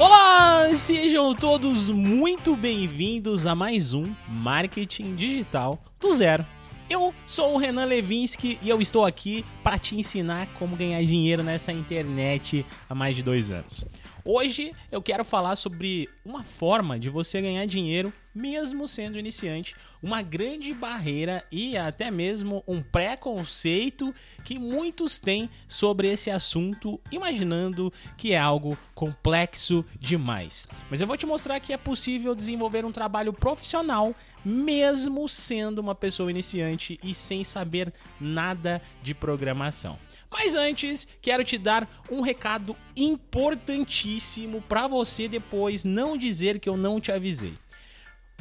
Olá, 0.00 0.72
sejam 0.74 1.34
todos 1.34 1.90
muito 1.90 2.54
bem-vindos 2.54 3.48
a 3.48 3.54
mais 3.56 3.92
um 3.92 4.14
Marketing 4.28 5.16
Digital 5.16 5.82
do 5.98 6.12
Zero. 6.12 6.46
Eu 6.88 7.12
sou 7.26 7.54
o 7.54 7.58
Renan 7.58 7.84
Levinsky 7.84 8.60
e 8.62 8.68
eu 8.68 8.80
estou 8.80 9.04
aqui 9.04 9.44
para 9.60 9.76
te 9.76 9.98
ensinar 9.98 10.46
como 10.56 10.76
ganhar 10.76 11.02
dinheiro 11.02 11.42
nessa 11.42 11.72
internet 11.72 12.64
há 12.88 12.94
mais 12.94 13.16
de 13.16 13.24
dois 13.24 13.50
anos. 13.50 13.84
Hoje 14.24 14.72
eu 14.92 15.02
quero 15.02 15.24
falar 15.24 15.56
sobre 15.56 16.08
uma 16.24 16.44
forma 16.44 16.96
de 16.96 17.10
você 17.10 17.42
ganhar 17.42 17.66
dinheiro 17.66 18.12
mesmo 18.38 18.86
sendo 18.86 19.18
iniciante, 19.18 19.74
uma 20.00 20.22
grande 20.22 20.72
barreira 20.72 21.44
e 21.50 21.76
até 21.76 22.10
mesmo 22.10 22.62
um 22.68 22.80
preconceito 22.80 24.14
que 24.44 24.58
muitos 24.58 25.18
têm 25.18 25.50
sobre 25.66 26.08
esse 26.08 26.30
assunto, 26.30 27.00
imaginando 27.10 27.92
que 28.16 28.32
é 28.32 28.38
algo 28.38 28.78
complexo 28.94 29.84
demais. 29.98 30.68
Mas 30.88 31.00
eu 31.00 31.06
vou 31.06 31.16
te 31.16 31.26
mostrar 31.26 31.58
que 31.58 31.72
é 31.72 31.76
possível 31.76 32.34
desenvolver 32.34 32.84
um 32.84 32.92
trabalho 32.92 33.32
profissional 33.32 34.14
mesmo 34.44 35.28
sendo 35.28 35.80
uma 35.80 35.94
pessoa 35.94 36.30
iniciante 36.30 36.98
e 37.02 37.14
sem 37.14 37.44
saber 37.44 37.92
nada 38.20 38.80
de 39.02 39.14
programação. 39.14 39.98
Mas 40.30 40.54
antes, 40.54 41.08
quero 41.20 41.44
te 41.44 41.58
dar 41.58 41.88
um 42.10 42.20
recado 42.20 42.76
importantíssimo 42.96 44.62
para 44.62 44.86
você 44.86 45.28
depois 45.28 45.84
não 45.84 46.16
dizer 46.16 46.58
que 46.60 46.68
eu 46.68 46.76
não 46.76 47.00
te 47.00 47.10
avisei. 47.10 47.54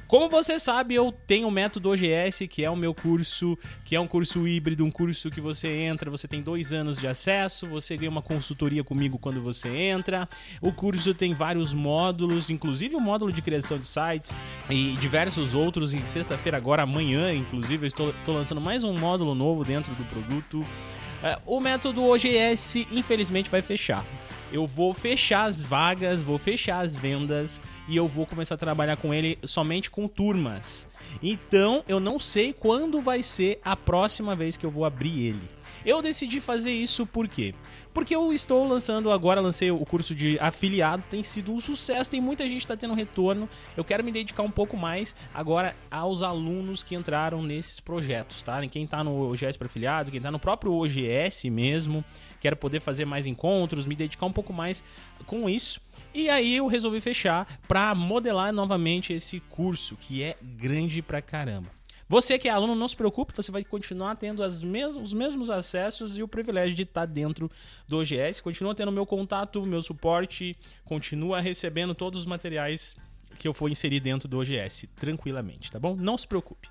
Como 0.08 0.30
você 0.30 0.58
sabe, 0.58 0.96
eu 0.96 1.12
tenho 1.12 1.50
o 1.50 1.52
método 1.52 1.90
OGS, 1.90 2.48
que 2.48 2.64
é 2.64 2.70
o 2.70 2.78
meu 2.78 2.94
curso, 2.94 3.60
que 3.84 3.94
é 3.94 4.00
um 4.00 4.08
curso 4.08 4.48
híbrido, 4.48 4.86
um 4.86 4.92
curso 4.92 5.30
que 5.30 5.42
você 5.42 5.68
entra, 5.68 6.10
você 6.10 6.30
tem 6.30 6.42
dois 6.42 6.72
anos 6.72 6.98
de 6.98 7.06
acesso, 7.06 7.68
você 7.68 7.98
ganha 7.98 8.10
uma 8.10 8.22
consultoria 8.22 8.86
comigo 8.86 9.20
quando 9.20 9.42
você 9.42 9.68
entra. 9.68 10.30
O 10.62 10.72
curso 10.72 11.14
tem 11.14 11.34
vários 11.34 11.74
módulos, 11.74 12.50
inclusive 12.50 12.96
o 12.96 13.02
módulo 13.02 13.34
de 13.34 13.42
criação 13.42 13.78
de 13.78 13.86
sites 13.86 14.34
e 14.70 14.96
diversos 15.02 15.54
outros. 15.54 15.94
Em 15.94 16.02
sexta-feira, 16.06 16.58
agora, 16.58 16.84
amanhã, 16.84 17.34
inclusive, 17.34 17.84
eu 17.84 17.88
estou, 17.88 18.10
estou 18.12 18.34
lançando 18.34 18.62
mais 18.62 18.86
um 18.86 18.98
módulo 18.98 19.36
novo 19.36 19.66
dentro 19.66 19.94
do 19.94 20.06
produto. 20.06 20.62
Uh, 20.62 21.58
o 21.58 21.60
método 21.60 22.06
OGS, 22.06 22.88
infelizmente, 22.94 23.52
vai 23.52 23.62
fechar 23.62 24.06
eu 24.52 24.66
vou 24.66 24.94
fechar 24.94 25.44
as 25.44 25.62
vagas, 25.62 26.22
vou 26.22 26.38
fechar 26.38 26.80
as 26.80 26.96
vendas 26.96 27.62
e 27.88 27.96
eu 27.96 28.08
vou 28.08 28.26
começar 28.26 28.56
a 28.56 28.58
trabalhar 28.58 28.98
com 28.98 29.14
ele 29.14 29.38
somente 29.44 29.90
com 29.90 30.08
turmas. 30.08 30.88
Então, 31.22 31.84
eu 31.88 32.00
não 32.00 32.20
sei 32.20 32.54
quando 32.54 33.02
vai 33.02 33.24
ser 33.24 33.60
a 33.64 33.76
próxima 33.76 34.36
vez 34.36 34.58
que 34.58 34.66
eu 34.66 34.72
vou 34.72 34.86
abrir 34.86 35.28
ele. 35.28 35.57
Eu 35.88 36.02
decidi 36.02 36.42
fazer 36.42 36.72
isso 36.72 37.06
por 37.06 37.30
quê? 37.30 37.56
Porque 37.94 38.14
eu 38.14 38.34
estou 38.34 38.68
lançando 38.68 39.10
agora, 39.10 39.40
lancei 39.40 39.72
o 39.72 39.86
curso 39.86 40.14
de 40.14 40.38
afiliado, 40.38 41.02
tem 41.10 41.24
sido 41.24 41.54
um 41.54 41.62
sucesso, 41.62 42.12
tem 42.12 42.20
muita 42.20 42.46
gente 42.46 42.58
que 42.58 42.66
está 42.66 42.76
tendo 42.76 42.94
retorno. 42.94 43.48
Eu 43.78 43.86
quero 43.86 44.04
me 44.04 44.12
dedicar 44.12 44.44
um 44.44 44.52
pouco 44.52 44.76
mais 44.76 45.16
agora 45.34 45.78
aos 45.90 46.22
alunos 46.22 46.84
que 46.84 46.94
entraram 46.94 47.42
nesses 47.42 47.80
projetos, 47.80 48.44
tá? 48.44 48.68
Quem 48.68 48.84
está 48.84 49.02
no 49.02 49.32
OGS 49.32 49.56
para 49.56 49.68
afiliado, 49.68 50.12
quem 50.12 50.18
está 50.18 50.30
no 50.30 50.40
próprio 50.40 50.74
OGS 50.74 51.50
mesmo 51.50 52.04
quero 52.42 52.58
poder 52.58 52.82
fazer 52.82 53.06
mais 53.06 53.26
encontros, 53.26 53.86
me 53.86 53.96
dedicar 53.96 54.26
um 54.26 54.34
pouco 54.34 54.52
mais 54.52 54.84
com 55.26 55.50
isso. 55.50 55.80
E 56.14 56.30
aí 56.30 56.58
eu 56.58 56.68
resolvi 56.68 57.00
fechar 57.00 57.48
para 57.66 57.96
modelar 57.96 58.52
novamente 58.52 59.14
esse 59.14 59.40
curso, 59.40 59.96
que 59.96 60.22
é 60.22 60.36
grande 60.42 61.02
pra 61.02 61.22
caramba. 61.22 61.77
Você 62.10 62.40
que 62.40 62.48
é 62.48 62.52
aluno, 62.52 62.74
não 62.74 62.88
se 62.88 62.96
preocupe, 62.96 63.34
você 63.36 63.52
vai 63.52 63.64
continuar 63.64 64.16
tendo 64.16 64.42
as 64.42 64.64
os 64.64 65.14
mesmos 65.14 65.50
acessos 65.50 66.18
e 66.18 66.24
o 66.24 66.28
privilégio 66.28 66.74
de 66.74 66.84
estar 66.84 67.06
dentro 67.06 67.52
do 67.86 68.00
OGS. 68.00 68.40
Continua 68.42 68.74
tendo 68.74 68.92
meu 68.92 69.06
contato, 69.06 69.66
meu 69.66 69.82
suporte, 69.82 70.56
continua 70.86 71.42
recebendo 71.42 71.94
todos 71.94 72.22
os 72.22 72.26
materiais 72.26 72.96
que 73.38 73.48
eu 73.48 73.54
for 73.54 73.70
inserir 73.70 74.00
dentro 74.00 74.28
do 74.28 74.40
OGS, 74.40 74.88
tranquilamente, 74.96 75.70
tá 75.70 75.80
bom? 75.80 75.96
Não 75.96 76.18
se 76.18 76.28
preocupe. 76.28 76.70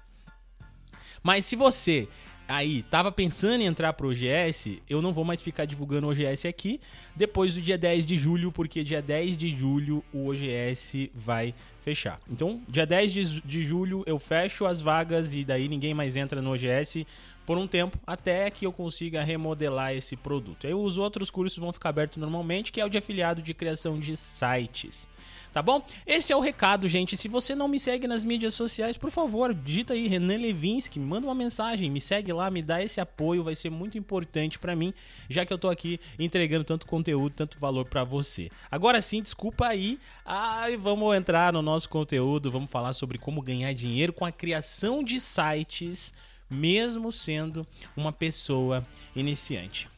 Mas 1.23 1.45
se 1.45 1.55
você 1.55 2.08
aí 2.48 2.83
tava 2.84 3.11
pensando 3.11 3.62
em 3.62 3.67
entrar 3.67 3.92
pro 3.92 4.08
OGS, 4.08 4.79
eu 4.89 5.02
não 5.02 5.12
vou 5.12 5.24
mais 5.24 5.40
ficar 5.40 5.64
divulgando 5.64 6.07
o 6.07 6.11
OGS 6.11 6.46
aqui 6.46 6.80
depois 7.14 7.55
do 7.55 7.62
dia 7.62 7.79
10 7.79 8.05
de 8.05 8.17
julho, 8.17 8.52
porque 8.52 8.84
dia 8.84 9.02
10 9.02 9.36
de 9.36 9.48
julho 9.48 10.05
o 10.12 10.29
OGS 10.29 11.11
vai 11.14 11.55
fechar. 11.80 12.20
Então, 12.29 12.61
dia 12.68 12.85
10 12.85 13.12
de, 13.12 13.40
de 13.42 13.62
julho 13.62 14.02
eu 14.06 14.18
fecho 14.18 14.67
as 14.67 14.80
vagas 14.80 15.35
e 15.35 15.45
daí 15.45 15.68
ninguém 15.68 15.95
mais 15.95 16.17
entra 16.17 16.42
no 16.42 16.52
OGS 16.52 17.06
por 17.46 17.56
um 17.56 17.67
tempo 17.67 17.96
até 18.05 18.51
que 18.51 18.67
eu 18.67 18.73
consiga 18.73 19.23
remodelar 19.23 19.95
esse 19.95 20.17
produto. 20.17 20.67
Aí 20.67 20.74
os 20.74 20.98
outros 20.98 21.30
cursos 21.30 21.58
vão 21.58 21.73
ficar 21.73 21.90
abertos 21.90 22.18
normalmente, 22.18 22.73
que 22.73 22.80
é 22.80 22.85
o 22.85 22.89
de 22.89 22.98
afiliado 22.98 23.40
de 23.40 23.55
criação 23.55 23.98
de 24.01 24.17
sites. 24.17 25.06
Tá 25.56 25.62
bom? 25.62 25.83
Esse 26.06 26.34
é 26.34 26.36
o 26.36 26.40
recado, 26.40 26.86
gente. 26.86 27.17
Se 27.17 27.28
você 27.28 27.55
não 27.55 27.67
me 27.67 27.80
segue 27.80 28.06
nas 28.06 28.27
mídias 28.27 28.52
sociais, 28.52 28.98
por 28.98 29.11
favor, 29.11 29.55
digita 29.55 29.94
aí 29.94 30.06
Renan 30.06 30.36
Levinsky, 30.36 31.00
manda 31.00 31.27
uma 31.27 31.34
mensagem, 31.34 31.90
me 31.90 31.98
segue 31.98 32.30
lá, 32.30 32.50
me 32.50 32.61
dá 32.61 32.83
esse 32.83 33.00
apoio, 33.00 33.42
vai 33.42 33.56
ser 33.56 33.70
muito 33.70 33.96
importante 33.96 34.58
para 34.58 34.77
mim, 34.77 34.92
já 35.30 35.46
que 35.46 35.52
eu 35.55 35.56
tô 35.56 35.70
aqui 35.70 35.98
entregando 36.18 36.62
tanto 36.62 36.86
conteúdo, 36.86 37.33
tanto 37.33 37.58
valor 37.58 37.86
para 37.86 38.05
você. 38.05 38.50
Agora 38.70 39.00
sim, 39.00 39.22
desculpa 39.22 39.68
aí. 39.68 39.98
Ai, 40.27 40.77
vamos 40.77 41.17
entrar 41.17 41.55
no 41.55 41.62
nosso 41.62 41.88
conteúdo, 41.88 42.50
vamos 42.50 42.68
falar 42.68 42.92
sobre 42.92 43.17
como 43.17 43.40
ganhar 43.40 43.73
dinheiro 43.73 44.12
com 44.12 44.27
a 44.27 44.33
criação 44.33 45.02
de 45.02 45.18
sites, 45.18 46.12
mesmo 46.50 47.11
sendo 47.11 47.67
uma 47.96 48.12
pessoa 48.12 48.86
iniciante. 49.14 49.88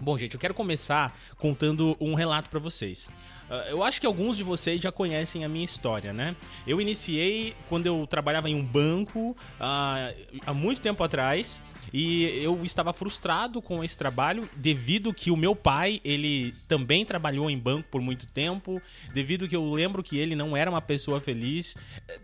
Bom, 0.00 0.16
gente, 0.16 0.32
eu 0.32 0.40
quero 0.40 0.54
começar 0.54 1.14
contando 1.36 1.94
um 2.00 2.14
relato 2.14 2.48
para 2.48 2.58
vocês. 2.58 3.10
Uh, 3.50 3.68
eu 3.68 3.82
acho 3.82 4.00
que 4.00 4.06
alguns 4.06 4.36
de 4.36 4.44
vocês 4.44 4.80
já 4.80 4.92
conhecem 4.92 5.44
a 5.44 5.48
minha 5.48 5.64
história, 5.64 6.12
né? 6.12 6.36
Eu 6.64 6.80
iniciei 6.80 7.54
quando 7.68 7.86
eu 7.86 8.06
trabalhava 8.06 8.48
em 8.48 8.54
um 8.54 8.64
banco 8.64 9.30
uh, 9.30 10.14
há 10.46 10.54
muito 10.54 10.80
tempo 10.80 11.02
atrás 11.02 11.60
e 11.92 12.24
eu 12.42 12.62
estava 12.64 12.92
frustrado 12.92 13.60
com 13.60 13.82
esse 13.82 13.96
trabalho 13.96 14.48
devido 14.56 15.12
que 15.12 15.30
o 15.30 15.36
meu 15.36 15.54
pai, 15.56 16.00
ele 16.04 16.54
também 16.68 17.04
trabalhou 17.04 17.50
em 17.50 17.58
banco 17.58 17.88
por 17.90 18.00
muito 18.00 18.26
tempo, 18.26 18.80
devido 19.12 19.48
que 19.48 19.56
eu 19.56 19.72
lembro 19.72 20.02
que 20.02 20.18
ele 20.18 20.34
não 20.34 20.56
era 20.56 20.70
uma 20.70 20.80
pessoa 20.80 21.20
feliz. 21.20 21.76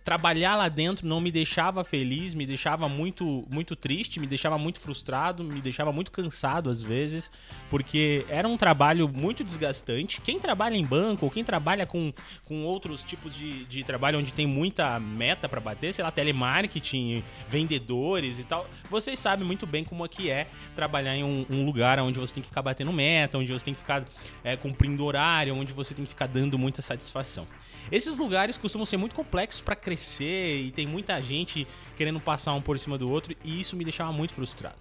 Trabalhar 0.05 0.57
lá 0.57 0.69
dentro 0.69 1.07
não 1.07 1.21
me 1.21 1.31
deixava 1.31 1.83
feliz, 1.85 2.35
me 2.35 2.47
deixava 2.47 2.89
muito 2.89 3.47
muito 3.51 3.75
triste, 3.75 4.21
me 4.21 4.27
deixava 4.27 4.59
muito 4.59 4.81
frustrado, 4.81 5.43
me 5.43 5.61
deixava 5.61 5.93
muito 5.93 6.11
cansado 6.11 6.71
às 6.71 6.83
vezes, 6.83 7.31
porque 7.71 8.25
era 8.29 8.47
um 8.47 8.57
trabalho 8.57 9.09
muito 9.09 9.43
desgastante. 9.43 10.21
Quem 10.21 10.39
trabalha 10.39 10.77
em 10.77 10.85
banco 10.85 11.25
ou 11.25 11.31
quem 11.31 11.45
trabalha 11.45 11.87
com, 11.87 12.13
com 12.45 12.65
outros 12.65 13.03
tipos 13.03 13.35
de, 13.35 13.65
de 13.65 13.85
trabalho 13.85 14.19
onde 14.19 14.33
tem 14.33 14.47
muita 14.47 14.99
meta 15.01 15.49
para 15.49 15.61
bater, 15.61 15.93
sei 15.93 16.05
lá, 16.05 16.11
telemarketing, 16.11 17.23
vendedores 17.49 18.39
e 18.39 18.45
tal, 18.45 18.69
vocês 18.91 19.19
sabem 19.19 19.46
muito 19.47 19.67
bem 19.67 19.85
como 19.85 20.05
é 20.05 20.09
que 20.09 20.31
é 20.31 20.49
trabalhar 20.75 21.17
em 21.17 21.25
um, 21.25 21.47
um 21.51 21.65
lugar 21.65 21.99
onde 22.01 22.19
você 22.19 22.35
tem 22.35 22.43
que 22.43 22.49
ficar 22.49 22.63
batendo 22.63 22.93
meta, 22.93 23.39
onde 23.39 23.53
você 23.53 23.65
tem 23.65 23.75
que 23.75 23.81
ficar 23.81 24.05
é, 24.45 24.57
cumprindo 24.57 25.05
horário, 25.05 25.55
onde 25.55 25.73
você 25.73 25.95
tem 25.95 26.05
que 26.05 26.11
ficar 26.11 26.27
dando 26.27 26.59
muita 26.59 26.83
satisfação. 26.83 27.47
Esses 27.91 28.19
lugares 28.19 28.59
costumam 28.59 28.85
ser 28.85 28.97
muito 28.97 29.15
complexos 29.15 29.61
para 29.61 29.77
crescer 29.77 30.59
e 30.59 30.71
tem 30.71 30.87
muita 30.87 31.21
gente 31.23 31.67
querendo 31.97 32.21
passar 32.21 32.53
um 32.53 32.61
por 32.61 32.79
cima 32.79 32.99
do 32.99 33.09
outro 33.09 33.35
e 33.45 33.61
isso 33.61 33.77
me 33.77 33.85
deixava 33.85 34.13
muito 34.13 34.35
frustrado. 34.35 34.77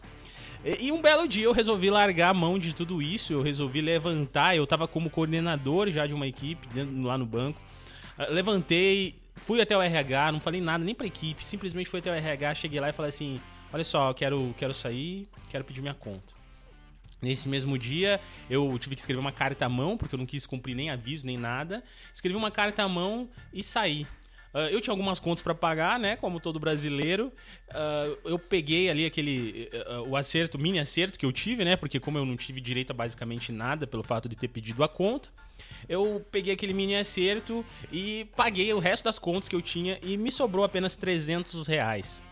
E 0.79 0.91
um 0.91 0.99
belo 0.99 1.27
dia 1.27 1.43
eu 1.43 1.51
resolvi 1.51 1.91
largar 1.91 2.29
a 2.29 2.33
mão 2.33 2.57
de 2.57 2.73
tudo 2.73 2.99
isso, 2.99 3.31
eu 3.31 3.43
resolvi 3.43 3.81
levantar, 3.81 4.55
eu 4.55 4.63
estava 4.63 4.87
como 4.87 5.11
coordenador 5.11 5.91
já 5.91 6.07
de 6.07 6.15
uma 6.15 6.25
equipe 6.25 6.67
lá 7.03 7.19
no 7.19 7.25
banco. 7.25 7.61
Ah, 8.17 8.25
levantei, 8.29 9.13
fui 9.35 9.61
até 9.61 9.77
o 9.77 9.81
RH, 9.81 10.31
não 10.31 10.39
falei 10.39 10.59
nada 10.59 10.83
nem 10.83 10.95
para 10.95 11.05
a 11.05 11.07
equipe, 11.07 11.45
simplesmente 11.45 11.87
fui 11.87 11.99
até 11.99 12.09
o 12.09 12.15
RH, 12.15 12.55
cheguei 12.55 12.79
lá 12.79 12.89
e 12.89 12.93
falei 12.93 13.09
assim: 13.09 13.39
olha 13.75 13.83
só, 13.83 14.13
quero, 14.13 14.55
quero 14.57 14.73
sair, 14.73 15.27
quero 15.49 15.65
pedir 15.65 15.81
minha 15.81 15.93
conta. 15.93 16.33
Nesse 17.21 17.49
mesmo 17.49 17.77
dia, 17.77 18.21
eu 18.49 18.79
tive 18.79 18.95
que 18.95 19.01
escrever 19.01 19.19
uma 19.19 19.33
carta 19.33 19.65
à 19.65 19.69
mão, 19.69 19.97
porque 19.97 20.15
eu 20.15 20.17
não 20.17 20.25
quis 20.25 20.45
cumprir 20.45 20.75
nem 20.75 20.89
aviso, 20.89 21.25
nem 21.25 21.37
nada. 21.37 21.83
Escrevi 22.13 22.37
uma 22.37 22.49
carta 22.49 22.83
à 22.83 22.87
mão 22.87 23.29
e 23.51 23.61
saí. 23.61 24.03
Uh, 24.53 24.71
eu 24.71 24.79
tinha 24.79 24.93
algumas 24.93 25.19
contas 25.19 25.43
para 25.43 25.53
pagar, 25.53 25.99
né? 25.99 26.15
Como 26.15 26.39
todo 26.39 26.57
brasileiro. 26.57 27.33
Uh, 27.67 28.29
eu 28.29 28.39
peguei 28.39 28.89
ali 28.89 29.05
aquele. 29.05 29.69
Uh, 29.73 30.11
o 30.11 30.15
acerto, 30.15 30.57
mini 30.57 30.79
acerto 30.79 31.19
que 31.19 31.25
eu 31.25 31.31
tive, 31.33 31.65
né? 31.65 31.75
Porque 31.75 31.99
como 31.99 32.17
eu 32.17 32.25
não 32.25 32.37
tive 32.37 32.61
direito 32.61 32.91
a 32.91 32.93
basicamente 32.93 33.51
nada 33.51 33.85
pelo 33.85 34.03
fato 34.03 34.29
de 34.29 34.37
ter 34.37 34.47
pedido 34.47 34.85
a 34.85 34.87
conta, 34.87 35.27
eu 35.89 36.25
peguei 36.31 36.53
aquele 36.53 36.73
mini 36.73 36.95
acerto 36.95 37.65
e 37.91 38.29
paguei 38.37 38.73
o 38.73 38.79
resto 38.79 39.03
das 39.03 39.19
contas 39.19 39.49
que 39.49 39.55
eu 39.55 39.61
tinha 39.61 39.99
e 40.01 40.15
me 40.15 40.31
sobrou 40.31 40.63
apenas 40.63 40.95
300 40.95 41.67
reais. 41.67 42.23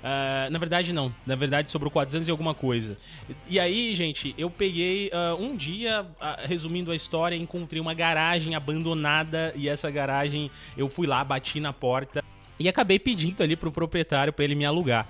Uh, 0.00 0.50
na 0.50 0.58
verdade, 0.58 0.92
não. 0.92 1.14
Na 1.26 1.36
verdade, 1.36 1.70
sobrou 1.70 1.90
400 1.90 2.26
e 2.26 2.30
alguma 2.30 2.54
coisa. 2.54 2.96
E 3.48 3.60
aí, 3.60 3.94
gente, 3.94 4.34
eu 4.38 4.50
peguei 4.50 5.10
uh, 5.10 5.42
um 5.42 5.54
dia, 5.54 6.02
uh, 6.02 6.46
resumindo 6.46 6.90
a 6.90 6.96
história, 6.96 7.36
encontrei 7.36 7.80
uma 7.80 7.92
garagem 7.92 8.54
abandonada 8.54 9.52
e 9.54 9.68
essa 9.68 9.90
garagem 9.90 10.50
eu 10.76 10.88
fui 10.88 11.06
lá, 11.06 11.22
bati 11.22 11.60
na 11.60 11.72
porta 11.72 12.24
e 12.58 12.68
acabei 12.68 12.98
pedindo 12.98 13.42
ali 13.42 13.56
pro 13.56 13.70
proprietário 13.70 14.32
para 14.32 14.44
ele 14.44 14.54
me 14.54 14.64
alugar. 14.64 15.06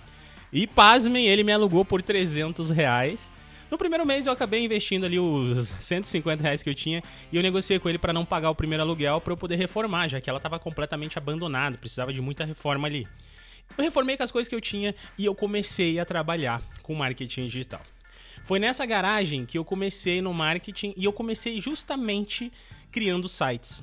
E 0.53 0.67
pasmem, 0.67 1.27
ele 1.27 1.45
me 1.45 1.53
alugou 1.53 1.85
por 1.85 2.03
300 2.03 2.71
reais. 2.71 3.31
No 3.71 3.79
primeiro 3.79 4.05
mês 4.05 4.27
eu 4.27 4.33
acabei 4.33 4.65
investindo 4.65 5.07
ali 5.07 5.19
os 5.21 5.69
150 5.79 6.43
reais 6.43 6.61
que 6.61 6.69
eu 6.69 6.75
tinha 6.75 7.01
e 7.31 7.37
eu 7.37 7.43
negociei 7.43 7.79
com 7.79 7.89
ele 7.89 7.99
para 7.99 8.13
não 8.13 8.25
pagar 8.25 8.51
o 8.51 8.55
primeiro 8.55 8.83
aluguel 8.83 9.21
para 9.21 9.33
eu 9.33 9.37
poder 9.37 9.55
reformar, 9.55 10.09
já 10.09 10.21
que 10.21 10.29
ela 10.29 10.39
estava 10.39 10.59
completamente 10.59 11.17
abandonada, 11.17 11.79
precisava 11.79 12.13
de 12.13 12.21
muita 12.21 12.45
reforma 12.45 12.89
ali. 12.89 13.07
Eu 13.76 13.84
reformei 13.84 14.17
com 14.17 14.22
as 14.22 14.31
coisas 14.31 14.49
que 14.49 14.55
eu 14.55 14.61
tinha 14.61 14.94
e 15.17 15.25
eu 15.25 15.34
comecei 15.34 15.99
a 15.99 16.05
trabalhar 16.05 16.62
com 16.82 16.94
marketing 16.94 17.46
digital. 17.46 17.82
Foi 18.44 18.58
nessa 18.58 18.84
garagem 18.84 19.46
que 19.46 19.56
eu 19.56 19.64
comecei 19.64 20.20
no 20.20 20.34
marketing 20.34 20.94
e 20.96 21.05
eu 21.05 21.12
comecei 21.12 21.61
justamente 21.61 22.52
criando 22.90 23.28
sites. 23.28 23.82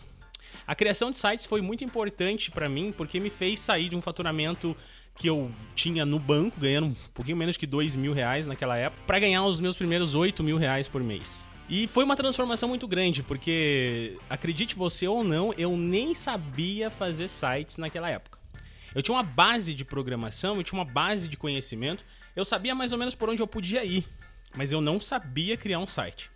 A 0.65 0.75
criação 0.75 1.11
de 1.11 1.17
sites 1.17 1.45
foi 1.45 1.61
muito 1.61 1.83
importante 1.83 2.51
para 2.51 2.67
mim 2.67 2.93
porque 2.95 3.19
me 3.19 3.29
fez 3.29 3.59
sair 3.59 3.89
de 3.89 3.95
um 3.95 4.01
faturamento 4.01 4.75
que 5.15 5.27
eu 5.27 5.51
tinha 5.73 6.05
no 6.05 6.19
banco, 6.19 6.59
ganhando 6.59 6.87
um 6.87 6.95
pouquinho 7.13 7.37
menos 7.37 7.57
que 7.57 7.65
dois 7.65 7.95
mil 7.95 8.13
reais 8.13 8.45
naquela 8.45 8.77
época, 8.77 9.01
para 9.07 9.19
ganhar 9.19 9.43
os 9.45 9.59
meus 9.59 9.75
primeiros 9.75 10.13
oito 10.13 10.43
mil 10.43 10.57
reais 10.57 10.87
por 10.87 11.01
mês. 11.01 11.45
E 11.69 11.87
foi 11.87 12.03
uma 12.03 12.15
transformação 12.15 12.69
muito 12.69 12.87
grande, 12.87 13.23
porque, 13.23 14.17
acredite 14.29 14.75
você 14.75 15.07
ou 15.07 15.23
não, 15.23 15.53
eu 15.57 15.75
nem 15.75 16.13
sabia 16.13 16.89
fazer 16.89 17.27
sites 17.27 17.77
naquela 17.77 18.09
época. 18.09 18.36
Eu 18.95 19.01
tinha 19.01 19.15
uma 19.15 19.23
base 19.23 19.73
de 19.73 19.85
programação, 19.85 20.55
eu 20.55 20.63
tinha 20.63 20.79
uma 20.79 20.85
base 20.85 21.27
de 21.27 21.37
conhecimento, 21.37 22.03
eu 22.35 22.45
sabia 22.45 22.73
mais 22.73 22.91
ou 22.91 22.97
menos 22.97 23.15
por 23.15 23.29
onde 23.29 23.41
eu 23.41 23.47
podia 23.47 23.83
ir, 23.83 24.07
mas 24.55 24.71
eu 24.71 24.81
não 24.81 24.99
sabia 24.99 25.57
criar 25.57 25.79
um 25.79 25.87
site. 25.87 26.31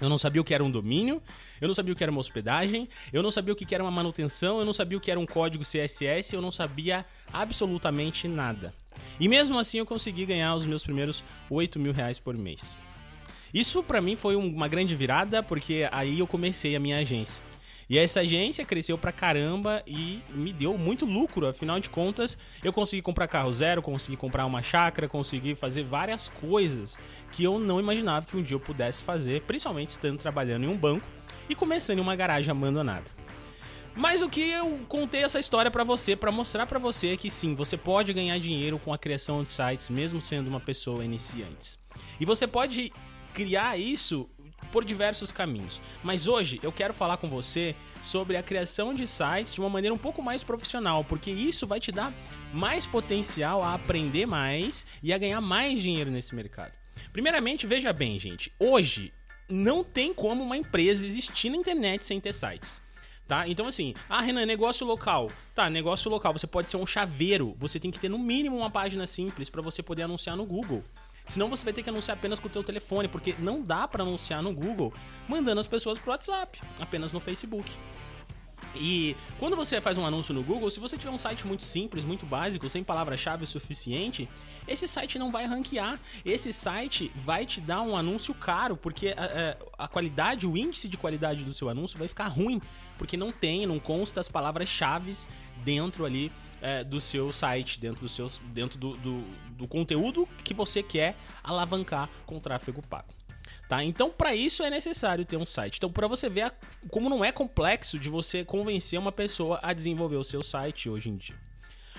Eu 0.00 0.08
não 0.08 0.18
sabia 0.18 0.40
o 0.40 0.44
que 0.44 0.54
era 0.54 0.64
um 0.64 0.70
domínio, 0.70 1.22
eu 1.60 1.68
não 1.68 1.74
sabia 1.74 1.92
o 1.92 1.96
que 1.96 2.02
era 2.02 2.10
uma 2.10 2.20
hospedagem, 2.20 2.88
eu 3.12 3.22
não 3.22 3.30
sabia 3.30 3.52
o 3.52 3.56
que 3.56 3.72
era 3.74 3.84
uma 3.84 3.90
manutenção, 3.90 4.58
eu 4.58 4.64
não 4.64 4.72
sabia 4.72 4.98
o 4.98 5.00
que 5.00 5.10
era 5.10 5.20
um 5.20 5.26
código 5.26 5.64
CSS, 5.64 6.34
eu 6.34 6.40
não 6.40 6.50
sabia 6.50 7.04
absolutamente 7.32 8.26
nada. 8.26 8.74
E 9.20 9.28
mesmo 9.28 9.58
assim 9.58 9.78
eu 9.78 9.86
consegui 9.86 10.26
ganhar 10.26 10.54
os 10.54 10.66
meus 10.66 10.82
primeiros 10.82 11.22
8 11.48 11.78
mil 11.78 11.92
reais 11.92 12.18
por 12.18 12.36
mês. 12.36 12.76
Isso 13.52 13.82
para 13.82 14.00
mim 14.00 14.16
foi 14.16 14.34
uma 14.34 14.66
grande 14.66 14.96
virada, 14.96 15.42
porque 15.42 15.86
aí 15.92 16.18
eu 16.18 16.26
comecei 16.26 16.74
a 16.74 16.80
minha 16.80 16.98
agência. 16.98 17.42
E 17.92 17.98
essa 17.98 18.20
agência 18.20 18.64
cresceu 18.64 18.96
pra 18.96 19.12
caramba 19.12 19.82
e 19.86 20.22
me 20.30 20.50
deu 20.50 20.78
muito 20.78 21.04
lucro. 21.04 21.46
Afinal 21.46 21.78
de 21.78 21.90
contas, 21.90 22.38
eu 22.64 22.72
consegui 22.72 23.02
comprar 23.02 23.28
carro 23.28 23.52
zero, 23.52 23.82
consegui 23.82 24.16
comprar 24.16 24.46
uma 24.46 24.62
chácara, 24.62 25.06
consegui 25.06 25.54
fazer 25.54 25.82
várias 25.82 26.26
coisas 26.26 26.98
que 27.32 27.44
eu 27.44 27.58
não 27.58 27.78
imaginava 27.78 28.24
que 28.24 28.34
um 28.34 28.42
dia 28.42 28.54
eu 28.54 28.60
pudesse 28.60 29.02
fazer, 29.02 29.42
principalmente 29.42 29.90
estando 29.90 30.18
trabalhando 30.18 30.64
em 30.64 30.68
um 30.68 30.76
banco 30.78 31.04
e 31.50 31.54
começando 31.54 31.98
em 31.98 32.00
uma 32.00 32.16
garagem 32.16 32.50
abandonada. 32.50 33.10
Mas 33.94 34.22
o 34.22 34.30
que 34.30 34.40
eu 34.40 34.80
contei 34.88 35.22
essa 35.22 35.38
história 35.38 35.70
para 35.70 35.84
você, 35.84 36.16
para 36.16 36.32
mostrar 36.32 36.64
para 36.64 36.78
você 36.78 37.08
é 37.08 37.16
que 37.18 37.28
sim, 37.28 37.54
você 37.54 37.76
pode 37.76 38.10
ganhar 38.14 38.38
dinheiro 38.38 38.78
com 38.78 38.94
a 38.94 38.96
criação 38.96 39.42
de 39.42 39.50
sites, 39.50 39.90
mesmo 39.90 40.18
sendo 40.18 40.48
uma 40.48 40.60
pessoa 40.60 41.04
iniciante. 41.04 41.78
E 42.18 42.24
você 42.24 42.46
pode 42.46 42.90
criar 43.34 43.78
isso 43.78 44.30
por 44.72 44.84
diversos 44.84 45.30
caminhos. 45.30 45.80
Mas 46.02 46.26
hoje 46.26 46.58
eu 46.62 46.72
quero 46.72 46.94
falar 46.94 47.18
com 47.18 47.28
você 47.28 47.76
sobre 48.02 48.36
a 48.36 48.42
criação 48.42 48.92
de 48.92 49.06
sites 49.06 49.54
de 49.54 49.60
uma 49.60 49.68
maneira 49.68 49.94
um 49.94 49.98
pouco 49.98 50.20
mais 50.20 50.42
profissional, 50.42 51.04
porque 51.04 51.30
isso 51.30 51.66
vai 51.66 51.78
te 51.78 51.92
dar 51.92 52.12
mais 52.52 52.86
potencial 52.86 53.62
a 53.62 53.74
aprender 53.74 54.26
mais 54.26 54.84
e 55.02 55.12
a 55.12 55.18
ganhar 55.18 55.40
mais 55.40 55.80
dinheiro 55.80 56.10
nesse 56.10 56.34
mercado. 56.34 56.72
Primeiramente, 57.12 57.66
veja 57.66 57.92
bem, 57.92 58.18
gente, 58.18 58.50
hoje 58.58 59.12
não 59.48 59.84
tem 59.84 60.14
como 60.14 60.42
uma 60.42 60.56
empresa 60.56 61.06
existir 61.06 61.50
na 61.50 61.56
internet 61.56 62.04
sem 62.04 62.18
ter 62.18 62.32
sites. 62.32 62.80
Tá? 63.28 63.48
Então, 63.48 63.66
assim, 63.66 63.94
ah, 64.08 64.20
Renan, 64.20 64.44
negócio 64.44 64.86
local. 64.86 65.30
Tá, 65.54 65.70
negócio 65.70 66.10
local, 66.10 66.32
você 66.32 66.46
pode 66.46 66.68
ser 66.68 66.76
um 66.76 66.86
chaveiro. 66.86 67.54
Você 67.58 67.78
tem 67.78 67.90
que 67.90 67.98
ter 67.98 68.08
no 68.08 68.18
mínimo 68.18 68.56
uma 68.56 68.70
página 68.70 69.06
simples 69.06 69.48
para 69.48 69.62
você 69.62 69.82
poder 69.82 70.02
anunciar 70.02 70.36
no 70.36 70.44
Google. 70.44 70.82
Senão 71.26 71.48
você 71.48 71.64
vai 71.64 71.72
ter 71.72 71.82
que 71.82 71.90
anunciar 71.90 72.16
apenas 72.16 72.40
com 72.40 72.48
o 72.48 72.50
teu 72.50 72.62
telefone, 72.62 73.08
porque 73.08 73.34
não 73.38 73.62
dá 73.62 73.86
para 73.86 74.02
anunciar 74.02 74.42
no 74.42 74.52
Google 74.52 74.92
mandando 75.28 75.60
as 75.60 75.66
pessoas 75.66 75.98
pro 75.98 76.10
WhatsApp, 76.10 76.60
apenas 76.78 77.12
no 77.12 77.20
Facebook. 77.20 77.70
E 78.74 79.16
quando 79.38 79.54
você 79.54 79.80
faz 79.80 79.98
um 79.98 80.06
anúncio 80.06 80.32
no 80.32 80.42
Google, 80.42 80.70
se 80.70 80.80
você 80.80 80.96
tiver 80.96 81.10
um 81.10 81.18
site 81.18 81.46
muito 81.46 81.62
simples, 81.62 82.04
muito 82.04 82.24
básico, 82.24 82.68
sem 82.68 82.82
palavra-chave 82.82 83.44
o 83.44 83.46
suficiente, 83.46 84.28
esse 84.66 84.88
site 84.88 85.18
não 85.18 85.30
vai 85.30 85.46
ranquear. 85.46 86.00
Esse 86.24 86.52
site 86.52 87.12
vai 87.14 87.44
te 87.44 87.60
dar 87.60 87.82
um 87.82 87.96
anúncio 87.96 88.34
caro, 88.34 88.76
porque 88.76 89.14
a, 89.16 89.56
a, 89.78 89.84
a 89.84 89.88
qualidade, 89.88 90.46
o 90.46 90.56
índice 90.56 90.88
de 90.88 90.96
qualidade 90.96 91.44
do 91.44 91.52
seu 91.52 91.68
anúncio 91.68 91.98
vai 91.98 92.08
ficar 92.08 92.28
ruim, 92.28 92.60
porque 92.96 93.16
não 93.16 93.30
tem, 93.30 93.66
não 93.66 93.78
consta 93.78 94.20
as 94.20 94.28
palavras-chave 94.28 95.12
dentro 95.64 96.04
ali 96.04 96.32
é, 96.62 96.84
do 96.84 97.00
seu 97.00 97.32
site, 97.32 97.78
dentro, 97.78 98.00
do, 98.00 98.08
seus, 98.08 98.38
dentro 98.54 98.78
do, 98.78 98.96
do, 98.96 99.24
do 99.50 99.68
conteúdo 99.68 100.26
que 100.44 100.54
você 100.54 100.82
quer 100.82 101.16
alavancar 101.42 102.08
com 102.24 102.38
tráfego 102.38 102.80
pago. 102.80 103.12
Tá? 103.68 103.82
Então, 103.82 104.10
para 104.10 104.34
isso 104.34 104.62
é 104.62 104.70
necessário 104.70 105.24
ter 105.24 105.36
um 105.36 105.46
site. 105.46 105.76
Então, 105.76 105.90
para 105.90 106.06
você 106.06 106.28
ver 106.28 106.42
a, 106.42 106.52
como 106.88 107.10
não 107.10 107.24
é 107.24 107.32
complexo 107.32 107.98
de 107.98 108.08
você 108.08 108.44
convencer 108.44 108.98
uma 108.98 109.12
pessoa 109.12 109.58
a 109.62 109.72
desenvolver 109.72 110.16
o 110.16 110.24
seu 110.24 110.42
site 110.42 110.88
hoje 110.88 111.08
em 111.08 111.16
dia. 111.16 111.36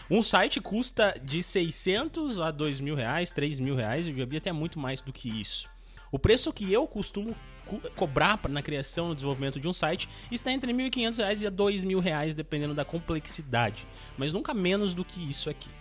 Um 0.09 0.21
site 0.21 0.61
custa 0.61 1.15
de 1.23 1.41
600 1.41 2.39
a 2.39 2.51
2 2.51 2.79
mil 2.79 2.95
reais, 2.95 3.31
3 3.31 3.59
mil 3.59 3.75
reais, 3.75 4.07
eu 4.07 4.15
já 4.15 4.25
vi 4.25 4.37
até 4.37 4.51
muito 4.51 4.77
mais 4.77 5.01
do 5.01 5.11
que 5.11 5.29
isso. 5.29 5.67
O 6.13 6.19
preço 6.19 6.53
que 6.53 6.71
eu 6.71 6.87
costumo 6.87 7.35
co 7.65 7.79
cobrar 7.95 8.39
na 8.47 8.61
criação 8.61 9.11
e 9.11 9.15
desenvolvimento 9.15 9.59
de 9.59 9.67
um 9.67 9.73
site 9.73 10.07
está 10.29 10.51
entre 10.51 10.71
R$ 10.71 10.91
1.500 10.91 11.41
e 11.41 11.45
R$ 11.45 11.49
2.000, 11.49 12.35
dependendo 12.35 12.75
da 12.75 12.85
complexidade, 12.85 13.87
mas 14.15 14.31
nunca 14.31 14.53
menos 14.53 14.93
do 14.93 15.03
que 15.03 15.27
isso 15.27 15.49
aqui. 15.49 15.71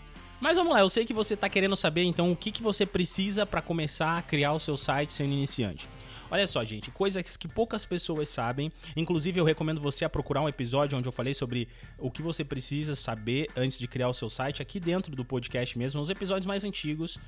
Mas 0.40 0.56
vamos 0.56 0.72
lá, 0.72 0.80
eu 0.80 0.88
sei 0.88 1.04
que 1.04 1.12
você 1.12 1.34
está 1.34 1.50
querendo 1.50 1.76
saber 1.76 2.04
então 2.04 2.32
o 2.32 2.36
que, 2.36 2.50
que 2.50 2.62
você 2.62 2.86
precisa 2.86 3.44
para 3.44 3.60
começar 3.60 4.16
a 4.16 4.22
criar 4.22 4.54
o 4.54 4.58
seu 4.58 4.74
site 4.74 5.12
sendo 5.12 5.34
iniciante. 5.34 5.86
Olha 6.30 6.46
só, 6.46 6.64
gente, 6.64 6.90
coisas 6.90 7.36
que 7.36 7.46
poucas 7.46 7.84
pessoas 7.84 8.30
sabem. 8.30 8.72
Inclusive, 8.96 9.38
eu 9.38 9.44
recomendo 9.44 9.82
você 9.82 10.02
a 10.02 10.08
procurar 10.08 10.40
um 10.40 10.48
episódio 10.48 10.96
onde 10.96 11.06
eu 11.06 11.12
falei 11.12 11.34
sobre 11.34 11.68
o 11.98 12.10
que 12.10 12.22
você 12.22 12.42
precisa 12.42 12.94
saber 12.94 13.48
antes 13.54 13.78
de 13.78 13.86
criar 13.86 14.08
o 14.08 14.14
seu 14.14 14.30
site 14.30 14.62
aqui 14.62 14.80
dentro 14.80 15.14
do 15.14 15.26
podcast 15.26 15.78
mesmo, 15.78 16.00
os 16.00 16.08
episódios 16.08 16.46
mais 16.46 16.64
antigos. 16.64 17.18